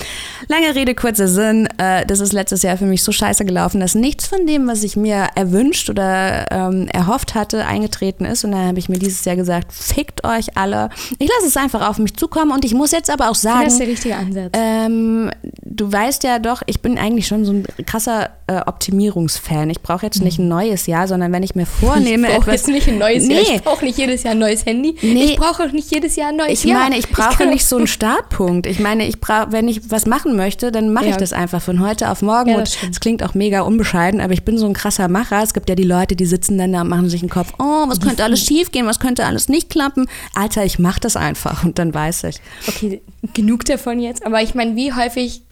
Lange 0.49 0.75
Rede, 0.75 0.95
kurzer 0.95 1.28
Sinn. 1.29 1.69
Äh, 1.79 2.05
das 2.07 2.21
ist 2.21 2.33
letztes 2.33 2.63
Jahr 2.63 2.77
für 2.77 2.85
mich 2.87 3.03
so 3.03 3.13
scheiße 3.13 3.45
gelaufen, 3.45 3.81
dass 3.81 3.95
nichts 3.95 4.27
von 4.27 4.47
dem, 4.47 4.67
was 4.67 4.83
ich 4.83 4.97
mir 4.97 5.29
erwünscht 5.35 5.89
oder 5.91 6.47
ähm, 6.51 6.89
erhofft 6.93 7.35
hatte, 7.35 7.65
eingetreten 7.67 8.25
ist. 8.25 8.45
Und 8.45 8.53
dann 8.53 8.67
habe 8.67 8.79
ich 8.79 8.89
mir 8.89 8.99
dieses 8.99 9.25
Jahr 9.25 9.37
gesagt, 9.37 9.73
fickt 9.73 10.25
euch 10.25 10.57
alle. 10.57 10.91
Ich 11.19 11.29
lasse 11.29 11.47
es 11.47 11.57
einfach 11.57 11.89
auf 11.89 11.99
mich 11.99 12.17
zukommen. 12.17 12.51
Und 12.53 12.65
ich 12.65 12.75
muss 12.75 12.91
jetzt 12.93 13.11
aber 13.11 13.31
auch 13.31 13.35
sagen, 13.35 13.65
Das 13.65 13.75
ist 13.75 13.81
der 13.81 13.89
richtige 13.89 14.17
Ansatz. 14.17 14.51
ähm, 14.55 15.31
du 15.63 15.91
weißt 15.93 16.25
ja 16.25 16.39
doch, 16.39 16.63
ich 16.67 16.81
bin 16.81 16.99
eigentlich 16.99 17.27
schon 17.27 17.45
so 17.45 17.53
ein 17.53 17.65
krasser 17.87 18.31
äh, 18.47 18.61
Optimierungsfan. 18.67 19.71
Ich 19.71 19.81
brauche 19.83 20.07
jetzt 20.07 20.23
nicht 20.23 20.39
ein 20.39 20.49
neues 20.49 20.87
Jahr, 20.87 21.07
sondern 21.07 21.33
wenn 21.33 21.43
ich 21.43 21.55
mir 21.55 21.67
vornehme, 21.81 22.29
ich 22.29 22.35
brauche 22.37 22.51
jetzt 22.53 22.69
nicht 22.69 22.89
ein 22.89 22.99
neues 22.99 23.29
Jahr. 23.29 23.41
Nee. 23.43 23.57
Ich 23.57 23.63
brauche 23.63 23.85
nicht 23.85 23.99
jedes 23.99 24.23
Jahr 24.23 24.33
ein 24.33 24.39
neues 24.39 24.65
Handy. 24.67 24.97
Nee. 25.03 25.25
Ich 25.25 25.37
brauche 25.37 25.65
auch 25.65 25.73
nicht 25.73 25.93
jedes 25.93 26.17
Jahr 26.17 26.31
ein 26.31 26.37
neues 26.37 26.65
Ich 26.65 26.65
Jahr. 26.65 26.81
meine, 26.81 26.99
ich 26.99 27.09
brauche 27.11 27.47
nicht 27.47 27.67
so 27.67 27.77
einen 27.77 27.87
Startpunkt. 27.87 28.67
Ich 28.67 28.81
meine, 28.81 29.07
ich 29.07 29.21
brauche, 29.21 29.53
wenn 29.53 29.69
ich 29.69 29.91
was 29.91 30.07
machen 30.07 30.37
möchte, 30.37 30.73
dann 30.73 30.93
mache 30.93 31.07
Ja. 31.07 31.11
ich 31.13 31.17
das 31.21 31.33
einfach 31.33 31.63
von 31.63 31.81
heute 31.81 32.11
auf 32.11 32.23
morgen. 32.23 32.51
Ja, 32.51 32.61
es 32.61 33.01
klingt 33.01 33.23
auch 33.23 33.35
mega 33.35 33.63
unbescheiden, 33.63 34.21
aber 34.21 34.33
ich 34.33 34.45
bin 34.45 34.59
so 34.59 34.67
ein 34.67 34.75
krasser 34.75 35.09
Macher. 35.09 35.43
Es 35.43 35.55
gibt 35.55 35.69
ja 35.69 35.75
die 35.75 35.85
Leute, 35.85 36.17
die 36.17 36.27
sitzen 36.27 36.59
dann 36.59 36.73
da 36.73 36.83
und 36.83 36.89
machen 36.89 37.09
sich 37.09 37.21
den 37.21 37.29
Kopf, 37.29 37.53
oh, 37.59 37.89
was 37.89 38.01
könnte 38.01 38.25
alles 38.25 38.41
schiefgehen, 38.45 38.87
was 38.87 39.01
könnte 39.01 39.27
alles 39.27 39.49
nicht 39.49 39.71
klappen. 39.71 40.09
Alter, 40.35 40.65
ich 40.65 40.79
mache 40.79 41.01
das 41.01 41.17
einfach 41.17 41.65
und 41.65 41.79
dann 41.79 41.93
weiß 41.93 42.25
ich. 42.25 42.37
Okay, 42.67 43.01
genug 43.35 43.65
davon 43.65 44.01
jetzt. 44.01 44.25
Aber 44.25 44.43
ich 44.43 44.55
meine, 44.55 44.77
wie 44.77 44.93
häufig 44.93 45.43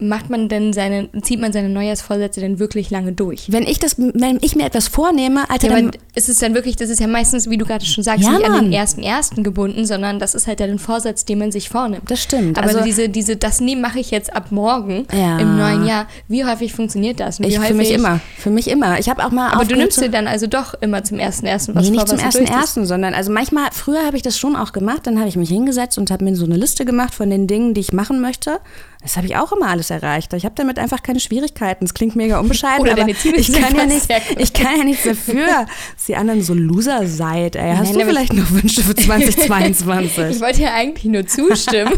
macht 0.00 0.30
man 0.30 0.48
denn 0.48 0.72
seine, 0.72 1.08
zieht 1.22 1.40
man 1.40 1.52
seine 1.52 1.68
Neujahrsvorsätze 1.68 2.40
denn 2.40 2.58
wirklich 2.60 2.90
lange 2.90 3.12
durch? 3.12 3.50
Wenn 3.50 3.64
ich 3.64 3.78
das, 3.80 3.96
wenn 3.98 4.38
ich 4.42 4.54
mir 4.54 4.64
etwas 4.64 4.86
vornehme, 4.86 5.50
Alter, 5.50 5.68
Ja, 5.70 5.74
dann, 5.76 5.90
ist 6.14 6.28
es 6.28 6.38
dann 6.38 6.54
wirklich, 6.54 6.76
das 6.76 6.88
ist 6.88 7.00
ja 7.00 7.08
meistens, 7.08 7.50
wie 7.50 7.56
du 7.56 7.64
gerade 7.64 7.84
schon 7.84 8.04
sagst, 8.04 8.24
Ja, 8.24 8.30
nicht 8.32 8.44
an 8.46 8.52
Mann. 8.52 8.64
den 8.66 8.72
ersten 8.72 9.02
ersten 9.02 9.42
gebunden, 9.42 9.86
sondern 9.86 10.18
das 10.20 10.34
ist 10.36 10.46
halt 10.46 10.60
dann 10.60 10.70
ein 10.70 10.78
Vorsatz, 10.78 11.24
den 11.24 11.38
man 11.40 11.50
sich 11.50 11.68
vornimmt. 11.68 12.08
Das 12.10 12.22
stimmt. 12.22 12.58
Aber 12.58 12.68
Also- 12.68 12.82
diese, 12.82 13.08
diese, 13.08 13.36
das 13.36 13.60
nee, 13.60 13.74
mache 13.74 13.98
ich 13.98 14.10
jetzt 14.12 14.32
ab 14.34 14.52
morgen 14.52 15.06
Ja. 15.12 15.38
im 15.38 15.56
neuen 15.58 15.84
Jahr. 15.84 16.06
Wie 16.28 16.44
häufig 16.44 16.72
funktioniert 16.72 17.18
das? 17.18 17.40
Ich, 17.40 17.58
für 17.58 17.74
mich 17.74 17.90
immer, 17.90 18.20
für 18.36 18.50
mich 18.50 18.68
immer. 18.68 18.98
Ich 19.00 19.08
habe 19.08 19.24
auch 19.24 19.30
mal 19.32 19.50
Aber 19.52 19.64
du 19.64 19.74
nimmst 19.76 20.00
dir 20.00 20.10
dann 20.10 20.28
also 20.28 20.46
doch 20.46 20.74
immer 20.80 21.02
zum 21.02 21.18
ersten 21.18 21.46
ersten 21.46 21.74
was 21.74 21.84
Nee, 21.84 21.90
nicht 21.90 22.00
vor, 22.08 22.16
zum 22.16 22.24
ersten 22.24 22.44
ersten, 22.44 22.86
sondern 22.86 23.14
also 23.14 23.32
manchmal, 23.32 23.68
früher 23.72 24.04
habe 24.06 24.16
ich 24.16 24.22
das 24.22 24.38
schon 24.38 24.54
auch 24.54 24.70
gemacht, 24.72 25.00
dann 25.08 25.18
habe 25.18 25.28
ich 25.28 25.36
mich 25.36 25.48
hingesetzt 25.48 25.98
und 25.98 26.10
habe 26.12 26.24
mir 26.24 26.36
so 26.36 26.44
eine 26.44 26.56
Liste 26.56 26.84
gemacht 26.84 27.14
von 27.14 27.30
den 27.30 27.48
Dingen, 27.48 27.74
die 27.74 27.80
ich 27.80 27.92
machen 27.92 28.20
möchte. 28.20 28.60
Das 29.00 29.16
habe 29.16 29.26
ich 29.26 29.36
auch 29.36 29.52
immer 29.52 29.68
alles 29.68 29.90
erreicht. 29.90 30.32
Ich 30.34 30.44
habe 30.44 30.56
damit 30.56 30.78
einfach 30.78 31.02
keine 31.02 31.20
Schwierigkeiten. 31.20 31.84
Es 31.84 31.94
klingt 31.94 32.16
mega 32.16 32.40
unbescheiden, 32.40 32.80
Oder 32.80 32.92
aber 32.92 33.02
deine 33.02 33.14
Ziele 33.16 33.36
ich 33.36 33.52
kann, 33.52 33.74
ja 33.76 33.86
nicht, 33.86 34.06
ich 34.38 34.52
kann 34.52 34.76
ja 34.76 34.84
nichts 34.84 35.04
dafür, 35.04 35.46
dass 35.94 36.08
ihr 36.08 36.18
anderen 36.18 36.42
so 36.42 36.52
Loser 36.52 37.06
seid. 37.06 37.54
Ey. 37.54 37.76
Hast 37.76 37.90
Nein, 37.94 38.00
du 38.00 38.06
vielleicht 38.06 38.32
noch 38.32 38.50
Wünsche 38.50 38.82
für 38.82 38.92
Ich 38.98 39.06
2022? 39.06 40.40
wollte 40.40 40.62
ja 40.62 40.74
eigentlich 40.74 41.04
nur 41.04 41.26
zustimmen 41.26 41.92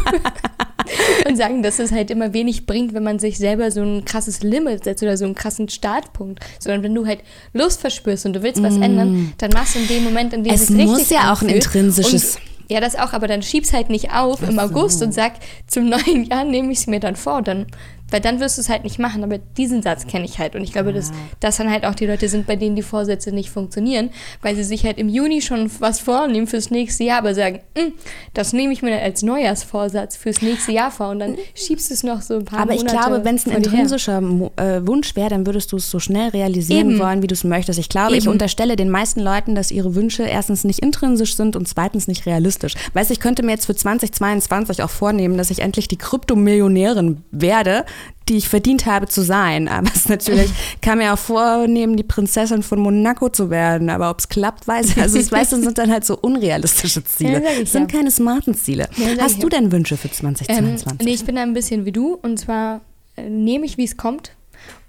und 1.27 1.37
sagen, 1.37 1.63
dass 1.63 1.79
es 1.79 1.91
halt 1.91 2.11
immer 2.11 2.33
wenig 2.35 2.67
bringt, 2.67 2.93
wenn 2.93 3.03
man 3.03 3.19
sich 3.19 3.39
selber 3.39 3.71
so 3.71 3.81
ein 3.83 4.05
krasses 4.05 4.43
Limit 4.43 4.85
setzt 4.85 5.03
oder 5.03 5.17
so 5.17 5.25
einen 5.25 5.35
krassen 5.35 5.69
Startpunkt. 5.71 6.41
Sondern 6.59 6.83
wenn 6.83 6.95
du 6.95 7.07
halt 7.07 7.21
Lust 7.55 7.81
verspürst 7.81 8.27
und 8.27 8.35
du 8.35 8.43
willst 8.43 8.63
was 8.63 8.77
ändern, 8.77 9.33
dann 9.39 9.51
machst 9.53 9.75
du 9.75 9.79
in 9.79 9.89
dem 9.89 10.05
Moment, 10.05 10.35
in 10.35 10.45
dem 10.45 10.51
Mm. 10.53 10.55
Es 10.55 10.63
es 10.65 10.71
richtig 10.71 10.87
muss 10.87 11.11
ja 11.11 11.33
auch 11.33 11.41
ein 11.43 11.49
intrinsisches- 11.49 12.37
ja, 12.71 12.81
das 12.81 12.95
auch, 12.95 13.13
aber 13.13 13.27
dann 13.27 13.43
schieb's 13.43 13.73
halt 13.73 13.91
nicht 13.91 14.13
auf 14.13 14.43
im 14.49 14.59
August 14.61 15.03
und 15.03 15.13
sag, 15.13 15.33
zum 15.67 15.89
neuen 15.89 16.25
Jahr 16.25 16.45
nehme 16.45 16.71
ich 16.71 16.79
es 16.79 16.87
mir 16.87 17.01
dann 17.01 17.17
vor. 17.17 17.43
Dann, 17.43 17.67
weil 18.11 18.21
dann 18.21 18.41
wirst 18.41 18.57
du 18.59 18.63
es 18.63 18.69
halt 18.69 18.85
nicht 18.85 18.99
machen. 18.99 19.23
Aber 19.25 19.39
diesen 19.39 19.83
Satz 19.83 20.07
kenne 20.07 20.25
ich 20.25 20.39
halt. 20.39 20.55
Und 20.57 20.63
ich 20.63 20.73
glaube, 20.73 20.93
dass 20.93 21.13
das 21.41 21.57
dann 21.59 21.71
halt 21.71 21.85
auch 21.85 21.95
die 21.95 22.07
Leute 22.07 22.29
sind, 22.29 22.47
bei 22.47 22.57
denen 22.57 22.77
die 22.77 22.83
Vorsätze 22.83 23.33
nicht 23.33 23.51
funktionieren, 23.51 24.11
weil 24.43 24.57
sie 24.57 24.65
sich 24.65 24.85
halt 24.85 24.99
im 24.99 25.09
Juni 25.09 25.43
schon 25.43 25.71
was 25.81 26.01
vornehmen 26.01 26.47
fürs 26.47 26.71
nächste 26.71 27.05
Jahr, 27.05 27.19
aber 27.19 27.35
sagen, 27.35 27.61
"Mm, 27.77 27.93
das 28.35 28.53
nehme 28.53 28.73
ich 28.73 28.83
mir 28.83 29.01
als 29.01 29.23
Neujahrsvorsatz 29.23 30.17
fürs 30.17 30.43
nächste 30.43 30.73
Jahr 30.73 30.91
vor. 30.91 31.09
Und 31.11 31.19
dann 31.21 31.37
schiebst 31.55 31.91
du 31.91 31.95
es 31.95 32.03
noch 32.03 32.23
so 32.23 32.35
ein 32.35 32.45
paar 32.45 32.61
Aber 32.61 32.73
ich 32.73 32.81
Monate 32.81 32.97
glaube, 32.97 33.25
wenn 33.25 33.35
es 33.37 33.47
ein 33.47 33.51
her. 33.51 33.59
intrinsischer 33.59 34.21
Mo- 34.21 34.53
äh, 34.57 34.87
Wunsch 34.87 35.17
wäre, 35.17 35.31
dann 35.31 35.47
würdest 35.47 35.73
du 35.73 35.77
es 35.77 35.91
so 35.91 35.99
schnell 35.99 36.29
realisieren 36.31 36.91
Eben. 36.91 36.99
wollen, 36.99 37.23
wie 37.23 37.27
du 37.27 37.35
es 37.35 37.45
möchtest. 37.45 37.79
Ich 37.79 37.89
glaube, 37.89 38.17
ich 38.17 38.25
Eben. 38.25 38.33
unterstelle 38.33 38.77
den 38.77 38.91
meisten 38.91 39.21
Leuten, 39.21 39.55
dass 39.55 39.71
ihre 39.71 39.95
Wünsche 39.95 40.23
erstens 40.25 40.65
nicht 40.65 40.81
intrinsisch 40.81 41.37
sind 41.37 41.57
und 41.57 41.67
zweitens 41.69 42.09
nicht 42.09 42.27
realistisch. 42.27 42.75
Weißt 42.95 43.11
du, 43.11 43.15
ich 43.15 43.21
könnte 43.21 43.43
mir 43.43 43.53
jetzt 43.53 43.67
für 43.67 43.75
2022 43.75 44.83
auch 44.83 44.91
vornehmen, 44.91 45.37
dass 45.37 45.51
ich 45.51 45.61
endlich 45.61 45.89
die 45.89 45.97
Kryptomillionärin 45.99 47.23
werde, 47.31 47.85
die 48.29 48.37
ich 48.37 48.49
verdient 48.49 48.87
habe 48.87 49.07
zu 49.09 49.23
sein. 49.23 49.67
Aber 49.69 49.91
es 49.95 50.09
natürlich 50.09 50.51
kann 50.83 50.99
mir 50.99 51.13
auch 51.13 51.19
vornehmen, 51.19 51.97
die 51.97 52.03
Prinzessin 52.05 52.63
von 52.63 52.79
Monaco 52.79 53.29
zu 53.29 53.51
werden. 53.51 53.91
Aber 53.91 54.11
ob 54.11 54.21
es 54.21 54.29
klappt, 54.29 54.69
weiß 54.69 54.91
ich. 54.91 55.01
Also 55.03 55.19
es 55.19 55.33
weißt 55.33 55.53
du, 55.53 55.61
sind 55.63 55.79
dann 55.79 55.91
halt 55.91 56.05
so 56.05 56.17
unrealistische 56.17 57.03
Ziele. 57.05 57.43
Ja, 57.43 57.51
Es 57.63 57.73
sind 57.73 57.91
ja. 57.91 57.99
keine 57.99 58.11
smarten 58.11 58.55
Ziele. 58.55 58.89
Ja, 58.97 59.23
Hast 59.23 59.43
du 59.43 59.49
denn 59.49 59.73
Wünsche 59.73 59.97
für 59.97 60.09
Ähm, 60.09 60.13
2022? 60.15 61.05
nee, 61.07 61.15
ich 61.15 61.25
bin 61.25 61.37
da 61.37 61.43
ein 61.43 61.55
bisschen 61.55 61.85
wie 61.85 61.93
du. 61.93 62.15
Und 62.23 62.39
zwar 62.39 62.81
äh, 63.17 63.29
nehme 63.29 63.67
ich, 63.67 63.79
wie 63.79 63.85
es 63.85 63.97
kommt. 63.97 64.33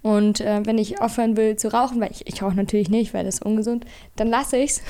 Und 0.04 0.42
äh, 0.42 0.62
wenn 0.66 0.78
ich 0.78 1.02
aufhören 1.02 1.38
will 1.38 1.56
zu 1.56 1.72
rauchen, 1.74 2.00
weil 2.02 2.12
ich, 2.12 2.28
ich 2.28 2.42
rauche 2.42 2.56
natürlich 2.56 2.90
nicht, 2.90 3.14
weil 3.14 3.24
das 3.24 3.36
ist 3.36 3.46
ungesund, 3.46 3.86
dann 4.16 4.28
lasse 4.28 4.58
ich 4.58 4.72
es. 4.72 4.82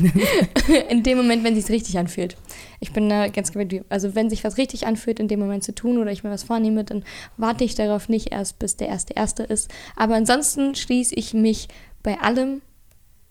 in 0.88 1.02
dem 1.02 1.18
Moment, 1.18 1.44
wenn 1.44 1.56
es 1.56 1.66
sich 1.66 1.74
richtig 1.74 1.98
anfühlt. 1.98 2.36
Ich 2.80 2.92
bin 2.92 3.08
da 3.08 3.28
ganz 3.28 3.52
gewöhnt. 3.52 3.84
Also 3.88 4.14
wenn 4.14 4.30
sich 4.30 4.44
was 4.44 4.58
richtig 4.58 4.86
anfühlt, 4.86 5.20
in 5.20 5.28
dem 5.28 5.40
Moment 5.40 5.64
zu 5.64 5.74
tun 5.74 5.98
oder 5.98 6.10
ich 6.10 6.24
mir 6.24 6.30
was 6.30 6.42
vornehme, 6.42 6.84
dann 6.84 7.04
warte 7.36 7.64
ich 7.64 7.74
darauf 7.74 8.08
nicht 8.08 8.32
erst, 8.32 8.58
bis 8.58 8.76
der 8.76 8.88
erste 8.88 9.14
erste 9.14 9.42
ist. 9.44 9.70
Aber 9.96 10.14
ansonsten 10.14 10.74
schließe 10.74 11.14
ich 11.14 11.34
mich 11.34 11.68
bei 12.02 12.18
allem, 12.18 12.62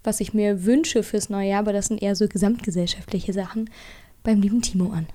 was 0.03 0.19
ich 0.19 0.33
mir 0.33 0.65
wünsche 0.65 1.03
fürs 1.03 1.29
neue 1.29 1.49
Jahr, 1.49 1.59
aber 1.59 1.73
das 1.73 1.87
sind 1.87 2.01
eher 2.01 2.15
so 2.15 2.27
gesamtgesellschaftliche 2.27 3.33
Sachen, 3.33 3.69
beim 4.23 4.41
lieben 4.41 4.61
Timo 4.61 4.91
an. 4.91 5.07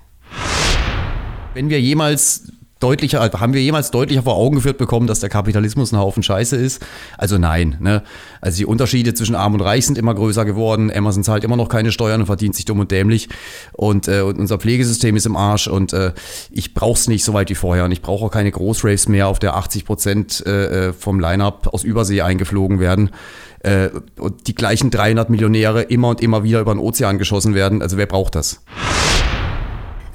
Wenn 1.54 1.70
wir 1.70 1.80
jemals 1.80 2.52
deutlicher, 2.80 3.20
also 3.20 3.40
haben 3.40 3.54
wir 3.54 3.62
jemals 3.62 3.90
deutlicher 3.90 4.22
vor 4.22 4.36
Augen 4.36 4.56
geführt 4.56 4.76
bekommen, 4.76 5.06
dass 5.06 5.20
der 5.20 5.30
Kapitalismus 5.30 5.92
ein 5.92 5.98
Haufen 5.98 6.22
Scheiße 6.22 6.56
ist? 6.56 6.84
Also 7.16 7.38
nein. 7.38 7.78
Ne? 7.80 8.02
Also 8.40 8.58
die 8.58 8.66
Unterschiede 8.66 9.14
zwischen 9.14 9.34
Arm 9.34 9.54
und 9.54 9.62
Reich 9.62 9.86
sind 9.86 9.96
immer 9.96 10.14
größer 10.14 10.44
geworden. 10.44 10.92
Amazon 10.94 11.24
zahlt 11.24 11.44
immer 11.44 11.56
noch 11.56 11.68
keine 11.68 11.90
Steuern 11.90 12.20
und 12.20 12.26
verdient 12.26 12.54
sich 12.54 12.66
dumm 12.66 12.80
und 12.80 12.90
dämlich. 12.90 13.28
Und, 13.72 14.08
äh, 14.08 14.20
und 14.20 14.38
unser 14.38 14.58
Pflegesystem 14.58 15.16
ist 15.16 15.26
im 15.26 15.36
Arsch 15.36 15.68
und 15.68 15.92
äh, 15.92 16.12
ich 16.50 16.74
brauch's 16.74 17.08
nicht 17.08 17.24
so 17.24 17.32
weit 17.32 17.48
wie 17.48 17.54
vorher. 17.54 17.84
Und 17.84 17.92
ich 17.92 18.02
brauche 18.02 18.26
auch 18.26 18.30
keine 18.30 18.50
Großraves 18.50 19.08
mehr, 19.08 19.28
auf 19.28 19.38
der 19.38 19.56
80 19.56 19.84
Prozent 19.86 20.44
äh, 20.44 20.92
vom 20.92 21.18
Line-Up 21.18 21.68
aus 21.72 21.82
Übersee 21.82 22.20
eingeflogen 22.20 22.78
werden. 22.78 23.10
Äh, 23.60 23.88
und 24.18 24.46
die 24.48 24.54
gleichen 24.54 24.90
300 24.90 25.30
Millionäre 25.30 25.82
immer 25.82 26.10
und 26.10 26.20
immer 26.20 26.44
wieder 26.44 26.60
über 26.60 26.74
den 26.74 26.80
Ozean 26.80 27.16
geschossen 27.16 27.54
werden. 27.54 27.80
Also 27.80 27.96
wer 27.96 28.06
braucht 28.06 28.34
das? 28.34 28.62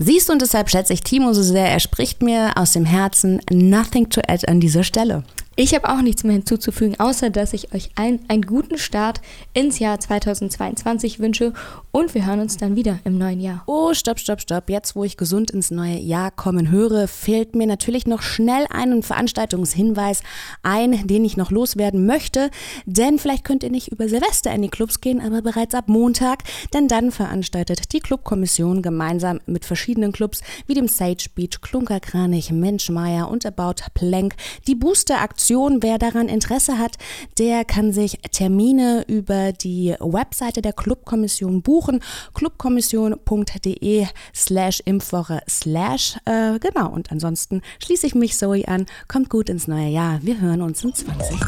Siehst 0.04 0.30
du, 0.30 0.34
und 0.34 0.42
deshalb 0.42 0.68
schätze 0.72 0.94
ich 0.94 1.02
Timo 1.02 1.32
so 1.32 1.44
sehr, 1.44 1.70
er 1.70 1.80
spricht 1.80 2.24
mir 2.24 2.54
aus 2.56 2.74
dem 2.74 2.86
Herzen 2.86 3.40
nothing 3.52 4.10
to 4.10 4.20
add 4.28 4.48
an 4.48 4.60
dieser 4.60 4.84
Stelle. 4.84 5.24
Ich 5.58 5.76
habe 5.76 5.90
auch 5.90 6.02
nichts 6.02 6.24
mehr 6.24 6.32
hinzuzufügen, 6.32 6.98
außer 6.98 7.30
dass 7.30 7.52
ich 7.52 7.74
euch 7.74 7.90
allen 7.96 8.22
einen 8.30 8.44
guten 8.44 8.78
Start 8.78 9.20
ins 9.54 9.80
Jahr 9.80 10.00
2022 10.00 11.20
wünsche 11.20 11.52
und 11.92 12.16
wir 12.16 12.26
hören 12.26 12.40
uns 12.40 12.56
dann 12.56 12.78
wieder 12.78 13.00
im 13.04 13.18
neuen 13.18 13.42
Jahr. 13.42 13.64
Oh, 13.68 13.94
stopp, 13.94 14.18
stopp, 14.18 14.40
stopp. 14.40 14.70
Jetzt, 14.70 14.96
wo 14.96 15.04
ich 15.04 15.18
gesund 15.18 15.52
ins 15.52 15.70
neue 15.70 15.98
Jahr 15.98 16.32
kommen 16.32 16.72
höre, 16.72 17.10
fällt 17.10 17.54
mir 17.54 17.68
natürlich 17.68 18.08
noch 18.08 18.22
schnell 18.22 18.66
einen 18.70 19.04
Veranstaltungshinweis 19.04 20.24
ein, 20.64 21.06
den 21.06 21.26
ich 21.26 21.36
noch 21.36 21.52
loswerden 21.52 22.06
möchte. 22.06 22.50
Denn 22.86 23.20
vielleicht 23.20 23.44
könnt 23.44 23.64
ihr 23.64 23.72
nicht 23.72 23.90
über 23.90 24.08
Silvester 24.08 24.54
in 24.54 24.62
die 24.62 24.70
Clubs 24.70 25.02
gehen, 25.02 25.20
aber 25.20 25.42
bereits 25.42 25.76
ab 25.76 25.90
Montag, 25.90 26.44
denn 26.74 26.88
dann 26.88 27.12
veranstaltet 27.12 27.92
die 27.92 28.00
Clubkommission 28.00 28.82
gemeinsam 28.82 29.42
mit 29.48 29.66
verschiedenen 29.66 30.14
Clubs 30.14 30.44
wie 30.66 30.76
dem 30.76 30.88
Sage 30.88 31.26
Beach, 31.36 31.60
Klunkerkranich, 31.60 32.52
Menschmeier 32.54 33.30
und 33.30 33.46
About 33.46 33.84
Plank 33.94 34.36
die 34.66 34.76
Booster-Aktion 34.76 35.41
Aktion. 35.42 35.82
Wer 35.82 35.98
daran 35.98 36.30
Interesse 36.30 36.78
hat, 36.78 36.98
der 37.40 37.66
kann 37.66 37.92
sich 37.94 38.20
Termine 38.32 39.04
über 39.08 39.54
die 39.54 39.96
Webseite 40.00 40.62
der 40.62 40.72
Clubkommission 40.72 41.64
buchen. 41.64 42.00
clubkommission.de 42.36 44.06
slash 44.36 44.84
Impfwoche 44.86 45.42
slash. 45.50 46.18
Äh, 46.26 46.60
genau, 46.60 46.90
und 46.90 47.12
ansonsten 47.12 47.64
schließe 47.84 48.06
ich 48.06 48.14
mich 48.14 48.38
Zoe 48.38 48.68
an. 48.68 48.86
Kommt 49.08 49.32
gut 49.32 49.50
ins 49.50 49.68
neue 49.68 49.88
Jahr. 49.88 50.20
Wir 50.22 50.40
hören 50.40 50.62
uns 50.62 50.84
in 50.84 50.94
2020. 50.94 51.40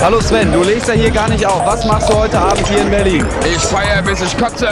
Hallo 0.00 0.20
Sven, 0.20 0.52
du 0.52 0.62
legst 0.62 0.86
ja 0.86 0.94
hier 0.94 1.10
gar 1.10 1.28
nicht 1.28 1.44
auf. 1.44 1.66
Was 1.66 1.84
machst 1.84 2.08
du 2.08 2.14
heute 2.14 2.38
Abend 2.38 2.64
hier 2.68 2.82
in 2.82 2.90
Berlin? 2.90 3.26
Ich 3.44 3.58
feiere, 3.58 4.02
bis 4.02 4.20
ich 4.22 4.38
kotze. 4.38 4.68